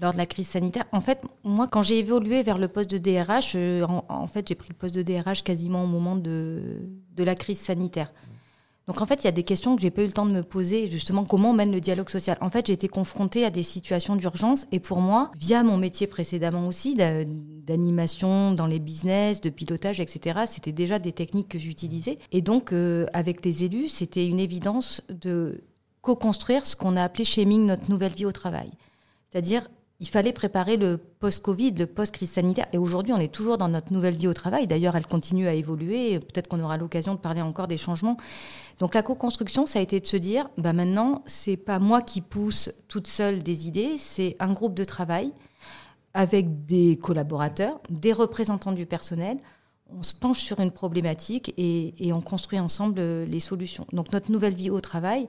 lors 0.00 0.12
de 0.12 0.18
la 0.18 0.26
crise 0.26 0.48
sanitaire. 0.48 0.84
En 0.92 1.00
fait, 1.00 1.22
moi, 1.44 1.68
quand 1.68 1.82
j'ai 1.82 1.98
évolué 1.98 2.42
vers 2.42 2.58
le 2.58 2.68
poste 2.68 2.90
de 2.90 2.98
DRH, 2.98 3.52
euh, 3.56 3.86
en, 4.08 4.26
fait, 4.26 4.48
j'ai 4.48 4.54
pris 4.54 4.68
le 4.70 4.74
poste 4.74 4.94
de 4.94 5.02
DRH 5.02 5.42
quasiment 5.42 5.84
au 5.84 5.86
moment 5.86 6.16
de, 6.16 6.62
de 7.16 7.24
la 7.24 7.34
crise 7.34 7.58
sanitaire. 7.58 8.12
Donc, 8.88 9.02
en 9.02 9.06
fait, 9.06 9.22
il 9.22 9.24
y 9.26 9.28
a 9.28 9.32
des 9.32 9.42
questions 9.42 9.76
que 9.76 9.82
j'ai 9.82 9.90
pas 9.90 10.02
eu 10.02 10.06
le 10.06 10.12
temps 10.12 10.24
de 10.24 10.30
me 10.30 10.42
poser, 10.42 10.88
justement, 10.88 11.26
comment 11.26 11.50
on 11.50 11.52
mène 11.52 11.72
le 11.72 11.80
dialogue 11.80 12.08
social. 12.08 12.38
En 12.40 12.48
fait, 12.48 12.68
j'ai 12.68 12.72
été 12.72 12.88
confrontée 12.88 13.44
à 13.44 13.50
des 13.50 13.62
situations 13.62 14.16
d'urgence 14.16 14.66
et 14.72 14.80
pour 14.80 15.00
moi, 15.00 15.30
via 15.36 15.62
mon 15.62 15.76
métier 15.76 16.06
précédemment 16.06 16.66
aussi, 16.66 16.96
d'animation 16.96 18.52
dans 18.52 18.66
les 18.66 18.78
business, 18.78 19.42
de 19.42 19.50
pilotage, 19.50 20.00
etc., 20.00 20.40
c'était 20.46 20.72
déjà 20.72 20.98
des 20.98 21.12
techniques 21.12 21.48
que 21.48 21.58
j'utilisais. 21.58 22.18
Et 22.32 22.40
donc, 22.40 22.72
euh, 22.72 23.04
avec 23.12 23.44
les 23.44 23.62
élus, 23.62 23.88
c'était 23.88 24.26
une 24.26 24.40
évidence 24.40 25.02
de 25.10 25.60
co-construire 26.00 26.64
ce 26.64 26.74
qu'on 26.74 26.96
a 26.96 27.02
appelé 27.02 27.24
chez 27.24 27.44
Ming 27.44 27.66
notre 27.66 27.90
nouvelle 27.90 28.14
vie 28.14 28.24
au 28.24 28.32
travail. 28.32 28.70
C'est-à-dire 29.30 29.68
il 30.00 30.08
fallait 30.08 30.32
préparer 30.32 30.76
le 30.76 30.96
post-Covid, 30.96 31.72
le 31.72 31.86
post-crise 31.86 32.30
sanitaire. 32.30 32.66
Et 32.72 32.78
aujourd'hui, 32.78 33.12
on 33.12 33.18
est 33.18 33.32
toujours 33.32 33.58
dans 33.58 33.68
notre 33.68 33.92
nouvelle 33.92 34.14
vie 34.14 34.28
au 34.28 34.34
travail. 34.34 34.68
D'ailleurs, 34.68 34.94
elle 34.94 35.06
continue 35.06 35.48
à 35.48 35.54
évoluer. 35.54 36.20
Peut-être 36.20 36.46
qu'on 36.46 36.60
aura 36.62 36.76
l'occasion 36.76 37.14
de 37.14 37.18
parler 37.18 37.42
encore 37.42 37.66
des 37.66 37.76
changements. 37.76 38.16
Donc, 38.78 38.94
la 38.94 39.02
co-construction, 39.02 39.66
ça 39.66 39.80
a 39.80 39.82
été 39.82 39.98
de 39.98 40.06
se 40.06 40.16
dire, 40.16 40.48
bah 40.56 40.72
maintenant, 40.72 41.22
c'est 41.26 41.56
pas 41.56 41.80
moi 41.80 42.00
qui 42.00 42.20
pousse 42.20 42.70
toute 42.86 43.08
seule 43.08 43.42
des 43.42 43.66
idées, 43.66 43.98
c'est 43.98 44.36
un 44.38 44.52
groupe 44.52 44.74
de 44.74 44.84
travail 44.84 45.32
avec 46.14 46.64
des 46.64 46.96
collaborateurs, 46.96 47.80
des 47.90 48.12
représentants 48.12 48.72
du 48.72 48.86
personnel. 48.86 49.38
On 49.90 50.04
se 50.04 50.14
penche 50.14 50.38
sur 50.38 50.60
une 50.60 50.70
problématique 50.70 51.52
et, 51.56 52.06
et 52.06 52.12
on 52.12 52.20
construit 52.20 52.60
ensemble 52.60 53.00
les 53.00 53.40
solutions. 53.40 53.86
Donc, 53.92 54.12
notre 54.12 54.30
nouvelle 54.30 54.54
vie 54.54 54.70
au 54.70 54.80
travail, 54.80 55.28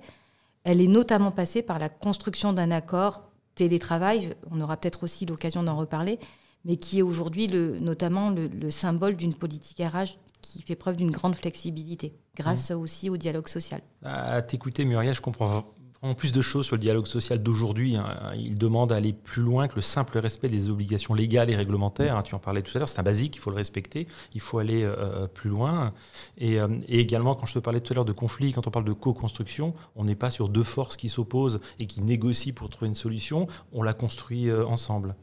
elle 0.64 0.80
est 0.80 0.88
notamment 0.88 1.32
passée 1.32 1.64
par 1.64 1.80
la 1.80 1.90
construction 1.90 2.54
d'un 2.54 2.70
accord 2.70 3.29
télétravail, 3.60 4.36
on 4.52 4.62
aura 4.62 4.78
peut-être 4.78 5.04
aussi 5.04 5.26
l'occasion 5.26 5.64
d'en 5.64 5.76
reparler, 5.76 6.18
mais 6.66 6.78
qui 6.78 7.00
est 7.00 7.02
aujourd'hui 7.02 7.48
notamment 7.48 8.32
le, 8.32 8.70
symbole 8.70 9.16
d'une 9.16 9.34
politique 9.34 9.80
RH 9.80 10.18
qui 10.42 10.62
fait 10.62 10.76
preuve 10.76 10.96
d'une 10.96 11.12
grande 11.12 11.36
flexibilité, 11.36 12.14
grâce 12.36 12.72
mmh. 12.72 12.76
aussi 12.76 13.10
au 13.10 13.18
dialogue 13.18 13.50
social. 13.50 13.82
À 14.04 14.42
t'écouter, 14.42 14.86
Muriel, 14.86 15.14
je 15.14 15.22
comprends 15.22 15.66
en 16.02 16.14
plus 16.14 16.32
de 16.32 16.42
choses 16.42 16.66
sur 16.66 16.76
le 16.76 16.82
dialogue 16.82 17.08
social 17.08 17.42
d'aujourd'hui. 17.44 17.96
Hein. 17.96 18.32
Il 18.36 18.58
demande 18.58 18.90
d'aller 18.90 19.14
plus 19.14 19.42
loin 19.42 19.68
que 19.68 19.76
le 19.76 19.82
simple 19.82 20.18
respect 20.18 20.50
des 20.50 20.70
obligations 20.70 21.14
légales 21.14 21.50
et 21.50 21.56
réglementaires. 21.56 22.16
Hein. 22.16 22.24
Tu 22.24 22.36
en 22.36 22.40
parlais 22.40 22.62
tout 22.62 22.72
à 22.76 22.80
l'heure, 22.80 22.88
c'est 22.88 23.00
un 23.00 23.04
basique, 23.04 23.36
il 23.36 23.40
faut 23.40 23.50
le 23.50 23.58
respecter, 23.58 24.08
il 24.34 24.42
faut 24.42 24.60
aller 24.60 24.84
euh, 24.84 24.96
euh, 24.98 25.28
plus 25.28 25.50
loin. 25.50 25.94
Et, 26.38 26.60
euh, 26.60 26.68
et, 26.88 27.00
également, 27.00 27.36
quand 27.36 27.46
je 27.46 27.54
te 27.54 27.60
parlais 27.60 27.82
tout 27.82 27.94
à 27.94 27.96
l'heure 27.96 28.06
de 28.06 28.14
conflit, 28.14 28.54
quand 28.54 28.68
on 28.68 28.72
parle 28.72 28.86
de 28.86 28.94
co-construction, 28.94 29.74
on 29.96 30.06
n'est 30.06 30.16
pas 30.16 30.32
sur 30.32 30.48
deux 30.48 30.64
forces 30.64 30.96
qui 30.96 31.10
s'opposent 31.10 31.60
et 31.80 31.86
qui 31.86 32.02
négocient 32.02 32.54
pour 32.54 32.70
trouver 32.70 32.88
une 32.88 32.96
solution, 32.96 33.48
on 33.74 33.84
la 33.84 33.94
construit 33.94 34.52
ensemble. 34.52 35.16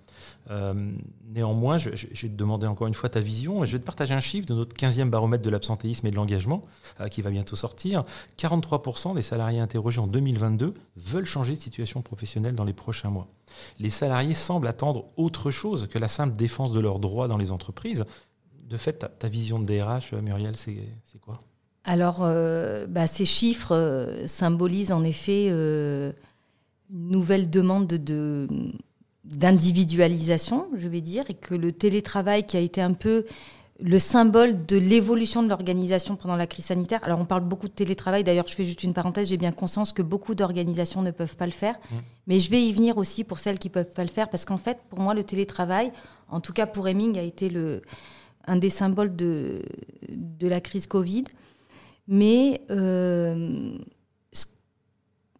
Euh, 0.50 0.92
néanmoins, 1.28 1.76
je, 1.76 1.90
vais 1.90 1.96
te 1.96 2.26
demander 2.26 2.66
encore 2.66 2.87
une 2.87 2.94
fois 2.94 3.08
ta 3.08 3.20
vision. 3.20 3.64
Je 3.64 3.73
vais 3.73 3.78
te 3.78 3.85
partager 3.85 4.14
un 4.14 4.20
chiffre 4.20 4.46
de 4.46 4.54
notre 4.54 4.76
15e 4.76 5.11
baromètre 5.11 5.42
de 5.42 5.50
l'absentéisme 5.50 6.06
et 6.06 6.11
de 6.11 6.16
l'engagement 6.16 6.62
euh, 7.00 7.08
qui 7.08 7.23
va 7.23 7.30
bientôt 7.30 7.56
sortir. 7.56 8.04
43% 8.38 9.14
des 9.14 9.23
salariés 9.23 9.61
interrogés 9.61 10.00
en 10.00 10.06
2022 10.06 10.75
veulent 10.96 11.26
changer 11.26 11.54
de 11.54 11.61
situation 11.61 12.02
professionnelle 12.02 12.54
dans 12.54 12.64
les 12.64 12.73
prochains 12.73 13.11
mois. 13.11 13.28
Les 13.80 13.90
salariés 13.90 14.35
semblent 14.35 14.68
attendre 14.68 15.06
autre 15.16 15.50
chose 15.50 15.88
que 15.88 15.99
la 15.99 16.08
simple 16.08 16.37
défense 16.37 16.73
de 16.73 16.80
leurs 16.80 16.99
droits 16.99 17.28
dans 17.28 17.38
les 17.38 17.52
entreprises. 17.52 18.04
De 18.68 18.76
fait, 18.76 19.06
ta, 19.18 19.28
vision 19.28 19.58
de 19.61 19.64
DRH, 19.64 20.12
euh, 20.12 20.20
Muriel, 20.20 20.56
c'est 20.56 20.76
quoi? 21.20 21.42
Alors, 21.85 22.18
bah, 22.88 23.06
ces 23.06 23.25
chiffres 23.25 24.25
symbolisent 24.26 24.90
en 24.90 25.04
effet 25.04 25.46
une 25.49 26.12
nouvelle 26.90 27.49
demande 27.49 27.87
de, 27.87 28.49
d'individualisation, 29.26 30.68
je 30.76 30.88
vais 30.88 31.00
dire, 31.00 31.25
et 31.28 31.35
que 31.35 31.54
le 31.54 31.73
télétravail 31.73 32.45
qui 32.47 32.56
a 32.56 32.61
été 32.61 32.80
un 32.80 32.92
peu 32.92 33.26
le 33.78 33.99
symbole 33.99 34.64
de 34.64 34.76
l'évolution 34.76 35.42
de 35.42 35.49
l'organisation 35.49 36.16
pendant 36.16 36.37
la 36.37 36.47
crise 36.47 36.66
sanitaire. 36.66 37.00
Alors 37.04 37.21
on 37.21 37.26
parle 37.26 37.45
beaucoup 37.45 37.68
de 37.68 37.75
télétravail, 37.75 38.25
d'ailleurs 38.25 38.47
je 38.49 38.54
fais 38.54 38.64
juste 38.64 38.83
une 38.83 38.95
parenthèse, 38.95 39.28
j'ai 39.28 39.37
bien 39.37 39.52
conscience 39.52 39.92
que 39.92 40.00
beaucoup 40.00 40.35
d'organisations 40.35 41.02
ne 41.02 41.11
peuvent 41.11 41.37
pas 41.37 41.45
le 41.45 41.52
faire, 41.52 41.75
mmh. 41.75 41.95
mais 42.26 42.38
je 42.38 42.50
vais 42.50 42.62
y 42.62 42.73
venir 42.73 42.97
aussi 42.97 43.23
pour 43.23 43.38
celles 43.38 43.59
qui 43.59 43.68
ne 43.68 43.75
peuvent 43.75 43.92
pas 43.92 44.02
le 44.02 44.09
faire, 44.09 44.30
parce 44.30 44.47
qu'en 44.47 44.56
fait 44.56 44.78
pour 44.88 45.00
moi 45.00 45.12
le 45.12 45.25
télétravail, 45.25 45.92
en 46.30 46.40
tout 46.40 46.54
cas 46.54 46.66
pour 46.66 46.88
Heming, 46.88 47.18
a 47.18 47.23
été 47.23 47.50
le, 47.50 47.83
un 48.47 48.56
des 48.56 48.71
symboles 48.71 49.14
de, 49.14 49.61
de 50.09 50.49
la 50.49 50.61
crise 50.61 50.87
Covid. 50.87 51.25
Mais 52.09 52.61
euh, 52.71 53.76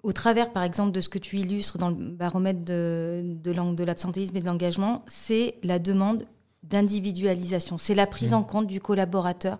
au 0.07 0.13
travers, 0.13 0.53
par 0.53 0.63
exemple, 0.63 0.93
de 0.93 1.01
ce 1.01 1.09
que 1.09 1.19
tu 1.19 1.39
illustres 1.39 1.79
dans 1.79 1.89
le 1.89 1.97
baromètre 1.97 2.65
de, 2.65 3.37
de 3.43 3.85
l'absentéisme 3.85 4.37
et 4.37 4.41
de 4.41 4.47
l'engagement, 4.47 5.05
c'est 5.09 5.57
la 5.65 5.81
demande 5.81 6.27
d'individualisation. 6.63 7.77
C'est 7.77 7.97
la 7.97 8.07
prise 8.07 8.31
mmh. 8.31 8.35
en 8.35 8.43
compte 8.45 8.67
du 8.69 8.81
collaborateur 8.81 9.59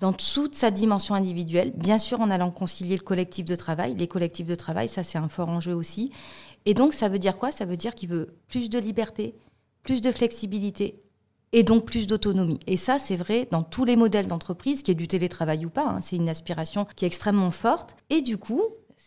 dans 0.00 0.14
toute 0.14 0.54
sa 0.54 0.70
dimension 0.70 1.14
individuelle, 1.14 1.74
bien 1.76 1.98
sûr 1.98 2.22
en 2.22 2.30
allant 2.30 2.50
concilier 2.50 2.96
le 2.96 3.02
collectif 3.02 3.44
de 3.44 3.54
travail. 3.54 3.94
Les 3.96 4.08
collectifs 4.08 4.46
de 4.46 4.54
travail, 4.54 4.88
ça 4.88 5.02
c'est 5.02 5.18
un 5.18 5.28
fort 5.28 5.50
enjeu 5.50 5.74
aussi. 5.74 6.10
Et 6.64 6.72
donc 6.72 6.94
ça 6.94 7.10
veut 7.10 7.18
dire 7.18 7.36
quoi? 7.36 7.52
Ça 7.52 7.66
veut 7.66 7.76
dire 7.76 7.94
qu'il 7.94 8.08
veut 8.08 8.34
plus 8.48 8.70
de 8.70 8.78
liberté, 8.78 9.34
plus 9.82 10.00
de 10.00 10.10
flexibilité, 10.10 11.02
et 11.52 11.64
donc 11.64 11.84
plus 11.84 12.06
d'autonomie. 12.06 12.60
Et 12.66 12.78
ça, 12.78 12.98
c'est 12.98 13.16
vrai 13.16 13.46
dans 13.50 13.62
tous 13.62 13.84
les 13.84 13.96
modèles 13.96 14.26
d'entreprise, 14.26 14.82
qui 14.82 14.90
est 14.90 14.94
du 14.94 15.06
télétravail 15.06 15.66
ou 15.66 15.70
pas, 15.70 15.86
hein, 15.86 16.00
c'est 16.00 16.16
une 16.16 16.30
aspiration 16.30 16.86
qui 16.96 17.04
est 17.04 17.08
extrêmement 17.08 17.50
forte. 17.50 17.94
Et 18.08 18.22
du 18.22 18.38
coup, 18.38 18.62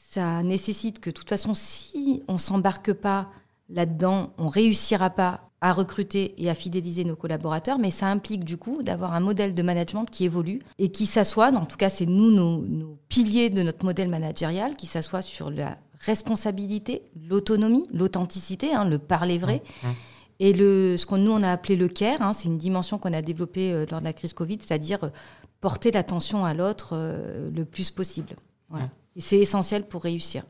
ça 0.10 0.42
nécessite 0.42 1.00
que, 1.00 1.12
de 1.12 1.14
toute 1.14 1.30
façon, 1.30 1.54
si 1.54 2.24
on 2.28 2.40
s'embarque 2.40 2.94
pas 2.94 3.30
là-dedans, 3.70 4.34
on 4.40 4.48
réussira 4.48 5.12
pas 5.12 5.52
à 5.62 5.72
recruter 5.72 6.34
et 6.42 6.50
à 6.50 6.56
fidéliser 6.56 7.04
nos 7.04 7.16
collaborateurs, 7.16 7.78
mais 7.78 7.92
ça 7.92 8.08
implique 8.08 8.44
du 8.44 8.58
coup 8.58 8.82
d'avoir 8.82 9.14
un 9.14 9.20
modèle 9.20 9.54
de 9.54 9.62
management 9.62 10.06
qui 10.06 10.26
évolue 10.26 10.62
et 10.80 10.90
qui 10.90 11.06
s'assoit, 11.06 11.50
en 11.50 11.66
tout 11.66 11.78
cas 11.78 11.90
c'est 11.90 12.08
nous 12.08 12.32
nos, 12.32 12.98
piliers 13.08 13.52
de 13.52 13.62
notre 13.62 13.86
modèle 13.86 14.10
managérial, 14.10 14.76
qui 14.76 14.88
s'assoit 14.88 15.22
sur 15.22 15.52
la 15.52 15.78
responsabilité, 16.00 17.04
l'autonomie, 17.30 17.86
l'authenticité, 17.94 18.74
hein, 18.74 18.86
le 18.86 18.98
parler 18.98 19.38
vrai. 19.38 19.62
Mmh, 19.84 19.88
mmh. 19.88 19.94
Et 20.40 20.54
le, 20.54 20.98
ce 20.98 21.06
qu'on 21.06 21.18
nous 21.20 21.32
on 21.32 21.44
a 21.44 21.52
appelé 21.52 21.76
le 21.76 21.88
care, 21.88 22.24
hein, 22.24 22.34
c'est 22.34 22.48
une 22.48 22.58
dimension 22.58 22.98
qu'on 22.98 23.14
a 23.14 23.22
développée 23.22 23.74
euh, 23.74 23.86
lors 23.92 24.00
de 24.00 24.06
la 24.06 24.14
crise 24.14 24.34
Covid, 24.34 24.58
c'est-à-dire 24.60 25.04
euh, 25.04 25.10
porter 25.62 25.92
l'attention 25.92 26.46
à 26.46 26.56
l'autre 26.56 26.94
euh, 26.94 27.52
le 27.54 27.64
plus 27.64 27.92
possible. 27.92 28.36
Mmh. 28.70 28.78
Et 29.16 29.22
c'est 29.22 29.38
essentiel 29.38 29.88
pour 29.88 30.04
réussir. 30.04 30.44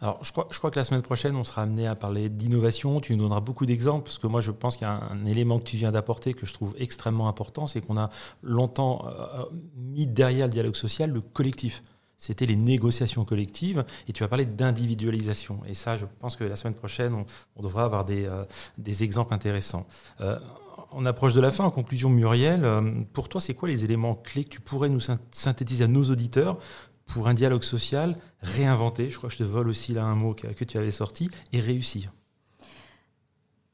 Alors, 0.00 0.22
je 0.22 0.32
crois, 0.32 0.46
je 0.50 0.58
crois 0.58 0.70
que 0.70 0.78
la 0.78 0.84
semaine 0.84 1.02
prochaine, 1.02 1.36
on 1.36 1.44
sera 1.44 1.62
amené 1.62 1.86
à 1.86 1.94
parler 1.94 2.28
d'innovation. 2.28 3.00
Tu 3.00 3.14
nous 3.14 3.22
donneras 3.22 3.40
beaucoup 3.40 3.66
d'exemples, 3.66 4.04
parce 4.04 4.18
que 4.18 4.26
moi, 4.26 4.40
je 4.40 4.50
pense 4.50 4.76
qu'il 4.76 4.86
y 4.86 4.90
a 4.90 5.02
un, 5.10 5.24
élément 5.26 5.58
que 5.58 5.64
tu 5.64 5.76
viens 5.76 5.92
d'apporter 5.92 6.34
que 6.34 6.46
je 6.46 6.54
trouve 6.54 6.74
extrêmement 6.78 7.28
important, 7.28 7.66
c'est 7.66 7.80
qu'on 7.80 7.96
a 7.96 8.10
longtemps 8.42 9.06
euh, 9.06 9.44
mis 9.76 10.06
derrière 10.06 10.46
le 10.46 10.52
dialogue 10.52 10.76
social 10.76 11.10
le 11.10 11.20
collectif. 11.20 11.82
C'était 12.16 12.46
les 12.46 12.56
négociations 12.56 13.24
collectives, 13.24 13.84
et 14.08 14.12
tu 14.12 14.22
as 14.22 14.28
parlé 14.28 14.46
d'individualisation. 14.46 15.60
Et 15.66 15.74
ça, 15.74 15.96
je 15.96 16.06
pense 16.20 16.36
que 16.36 16.44
la 16.44 16.56
semaine 16.56 16.74
prochaine, 16.74 17.24
on, 17.56 17.62
devra 17.62 17.84
avoir 17.84 18.04
des, 18.04 18.24
euh, 18.24 18.44
des 18.78 19.02
exemples 19.02 19.34
intéressants. 19.34 19.86
Euh, 20.20 20.38
on 20.92 21.04
approche 21.06 21.34
de 21.34 21.40
la 21.40 21.50
fin. 21.50 21.64
En 21.64 21.72
conclusion, 21.72 22.08
Muriel, 22.08 22.64
pour 23.12 23.28
toi, 23.28 23.40
c'est 23.40 23.54
quoi 23.54 23.68
les 23.68 23.84
éléments 23.84 24.14
clés 24.14 24.44
que 24.44 24.50
tu 24.50 24.60
pourrais 24.60 24.88
nous 24.88 25.00
synthétiser 25.32 25.84
à 25.84 25.88
nos 25.88 26.04
auditeurs 26.04 26.58
pour 27.06 27.28
un 27.28 27.34
dialogue 27.34 27.62
social, 27.62 28.16
réinventer, 28.40 29.10
je 29.10 29.18
crois 29.18 29.28
que 29.28 29.34
je 29.34 29.40
te 29.40 29.48
vole 29.48 29.68
aussi 29.68 29.92
là 29.92 30.04
un 30.04 30.14
mot 30.14 30.34
que, 30.34 30.64
tu 30.64 30.78
avais 30.78 30.90
sorti, 30.90 31.30
et 31.52 31.60
réussir 31.60 32.12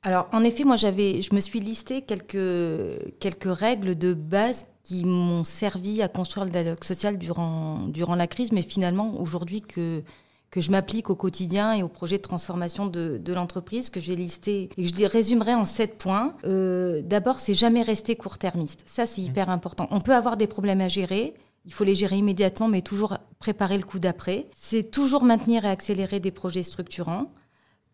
alors, 0.02 0.28
en 0.32 0.42
effet, 0.44 0.64
moi, 0.64 0.76
j'avais, 0.76 1.20
je 1.20 1.34
me 1.34 1.40
suis 1.40 1.60
listé 1.60 2.00
quelques, 2.00 3.18
quelques 3.20 3.54
règles 3.54 3.98
de 3.98 4.14
base 4.14 4.64
qui 4.82 5.04
m'ont 5.04 5.44
servi 5.44 6.00
à 6.00 6.08
construire 6.08 6.46
le 6.46 6.50
dialogue 6.50 6.82
social 6.84 7.18
durant, 7.18 7.80
durant 7.86 8.14
la 8.14 8.26
crise, 8.26 8.50
mais 8.50 8.62
finalement, 8.62 9.20
aujourd'hui, 9.20 9.60
que, 9.60 10.02
que 10.50 10.60
je 10.60 10.70
m'applique 10.70 11.10
au 11.10 11.14
quotidien 11.14 11.74
et 11.74 11.82
au 11.82 11.88
projet 11.88 12.16
de 12.16 12.22
transformation 12.22 12.86
de, 12.86 13.18
de 13.18 13.32
l'entreprise, 13.32 13.90
que 13.90 14.00
j'ai 14.00 14.16
listé 14.16 14.62
et 14.62 14.68
que 14.68 14.82
je 14.82 15.04
résumerai 15.04 15.54
en 15.54 15.64
sept 15.64 15.98
points. 15.98 16.34
Euh, 16.44 17.02
d'abord, 17.02 17.38
c'est 17.40 17.54
jamais 17.54 17.82
rester 17.82 18.16
court-termiste. 18.16 18.82
Ça, 18.86 19.06
c'est 19.06 19.20
mmh. 19.20 19.24
hyper 19.26 19.50
important. 19.50 19.86
On 19.90 20.00
peut 20.00 20.14
avoir 20.14 20.36
des 20.36 20.46
problèmes 20.46 20.80
à 20.80 20.88
gérer, 20.88 21.34
il 21.64 21.72
faut 21.72 21.84
les 21.84 21.94
gérer 21.94 22.16
immédiatement, 22.16 22.68
mais 22.68 22.82
toujours 22.82 23.18
préparer 23.38 23.76
le 23.76 23.84
coup 23.84 23.98
d'après. 23.98 24.46
C'est 24.56 24.90
toujours 24.90 25.24
maintenir 25.24 25.64
et 25.64 25.68
accélérer 25.68 26.20
des 26.20 26.30
projets 26.30 26.62
structurants, 26.62 27.32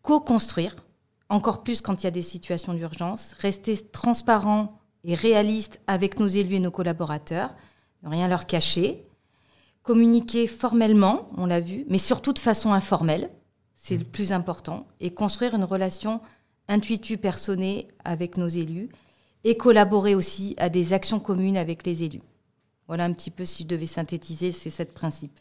co-construire, 0.01 0.75
encore 1.29 1.63
plus 1.63 1.81
quand 1.81 2.01
il 2.01 2.05
y 2.05 2.07
a 2.07 2.11
des 2.11 2.21
situations 2.21 2.73
d'urgence, 2.73 3.33
rester 3.39 3.75
transparent 3.77 4.79
et 5.03 5.15
réaliste 5.15 5.81
avec 5.87 6.19
nos 6.19 6.27
élus 6.27 6.55
et 6.55 6.59
nos 6.59 6.71
collaborateurs, 6.71 7.55
ne 8.03 8.09
rien 8.09 8.27
leur 8.27 8.45
cacher, 8.45 9.05
communiquer 9.83 10.47
formellement, 10.47 11.27
on 11.37 11.45
l'a 11.45 11.59
vu, 11.59 11.85
mais 11.89 11.97
surtout 11.97 12.33
de 12.33 12.39
façon 12.39 12.73
informelle, 12.73 13.29
c'est 13.75 13.97
le 13.97 14.03
plus 14.05 14.31
important, 14.31 14.87
et 14.99 15.13
construire 15.13 15.55
une 15.55 15.63
relation 15.63 16.21
intuitive 16.67 17.17
personnée 17.17 17.87
avec 18.03 18.37
nos 18.37 18.47
élus, 18.47 18.89
et 19.43 19.55
collaborer 19.55 20.15
aussi 20.15 20.55
à 20.57 20.67
des 20.67 20.93
actions 20.93 21.19
communes 21.19 21.57
avec 21.57 21.85
les 21.85 22.03
élus. 22.03 22.21
Voilà 22.87 23.05
un 23.05 23.13
petit 23.13 23.31
peu, 23.31 23.45
si 23.45 23.63
je 23.63 23.67
devais 23.67 23.85
synthétiser, 23.85 24.51
ces 24.51 24.69
sept 24.69 24.93
principes. 24.93 25.39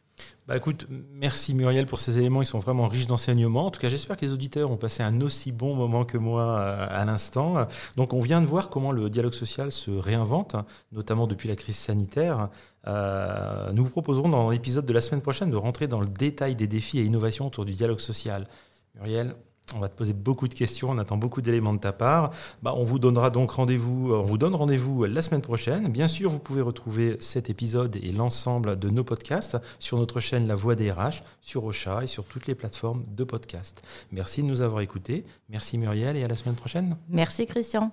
Bah 0.48 0.56
écoute, 0.56 0.86
merci 1.12 1.54
Muriel 1.54 1.86
pour 1.86 1.98
ces 1.98 2.18
éléments, 2.18 2.40
ils 2.40 2.46
sont 2.46 2.58
vraiment 2.58 2.86
riches 2.86 3.06
d'enseignements. 3.06 3.66
En 3.66 3.70
tout 3.70 3.80
cas, 3.80 3.88
j'espère 3.88 4.16
que 4.16 4.24
les 4.24 4.32
auditeurs 4.32 4.70
ont 4.70 4.76
passé 4.76 5.02
un 5.02 5.20
aussi 5.20 5.52
bon 5.52 5.74
moment 5.74 6.04
que 6.04 6.16
moi 6.16 6.58
euh, 6.58 6.86
à 6.88 7.04
l'instant. 7.04 7.66
Donc 7.96 8.14
on 8.14 8.20
vient 8.20 8.40
de 8.40 8.46
voir 8.46 8.70
comment 8.70 8.92
le 8.92 9.10
dialogue 9.10 9.34
social 9.34 9.70
se 9.70 9.90
réinvente, 9.90 10.56
notamment 10.92 11.26
depuis 11.26 11.48
la 11.48 11.56
crise 11.56 11.76
sanitaire. 11.76 12.48
Euh, 12.86 13.72
nous 13.72 13.82
vous 13.82 13.90
proposerons 13.90 14.28
dans 14.28 14.50
l'épisode 14.50 14.86
de 14.86 14.92
la 14.92 15.00
semaine 15.00 15.22
prochaine 15.22 15.50
de 15.50 15.56
rentrer 15.56 15.88
dans 15.88 16.00
le 16.00 16.06
détail 16.06 16.56
des 16.56 16.66
défis 16.66 16.98
et 16.98 17.04
innovations 17.04 17.46
autour 17.46 17.64
du 17.64 17.72
dialogue 17.72 18.00
social. 18.00 18.46
Muriel, 18.94 19.36
on 19.74 19.80
va 19.80 19.88
te 19.88 19.96
poser 19.96 20.12
beaucoup 20.12 20.46
de 20.48 20.54
questions, 20.54 20.90
on 20.90 20.98
attend 20.98 21.16
beaucoup 21.16 21.42
d'éléments 21.42 21.74
de 21.74 21.78
ta 21.78 21.92
part. 21.92 22.30
Bah, 22.62 22.74
on 22.76 22.84
vous 22.84 22.98
donnera 22.98 23.30
donc 23.30 23.50
rendez-vous, 23.50 24.12
on 24.14 24.22
vous 24.22 24.38
donne 24.38 24.54
rendez-vous 24.54 25.04
la 25.04 25.22
semaine 25.22 25.40
prochaine. 25.40 25.88
Bien 25.88 26.08
sûr, 26.08 26.30
vous 26.30 26.38
pouvez 26.38 26.62
retrouver 26.62 27.16
cet 27.20 27.50
épisode 27.50 27.96
et 27.96 28.12
l'ensemble 28.12 28.78
de 28.78 28.90
nos 28.90 29.04
podcasts 29.04 29.56
sur 29.78 29.98
notre 29.98 30.20
chaîne 30.20 30.46
La 30.46 30.54
Voix 30.54 30.76
des 30.76 30.92
RH, 30.92 31.22
sur 31.40 31.64
Ocha 31.64 32.04
et 32.04 32.06
sur 32.06 32.24
toutes 32.24 32.46
les 32.46 32.54
plateformes 32.54 33.04
de 33.08 33.24
podcast. 33.24 33.82
Merci 34.12 34.42
de 34.42 34.46
nous 34.46 34.60
avoir 34.60 34.82
écoutés. 34.82 35.24
Merci 35.48 35.78
Muriel 35.78 36.16
et 36.16 36.24
à 36.24 36.28
la 36.28 36.36
semaine 36.36 36.54
prochaine. 36.54 36.96
Merci 37.08 37.46
Christian. 37.46 37.90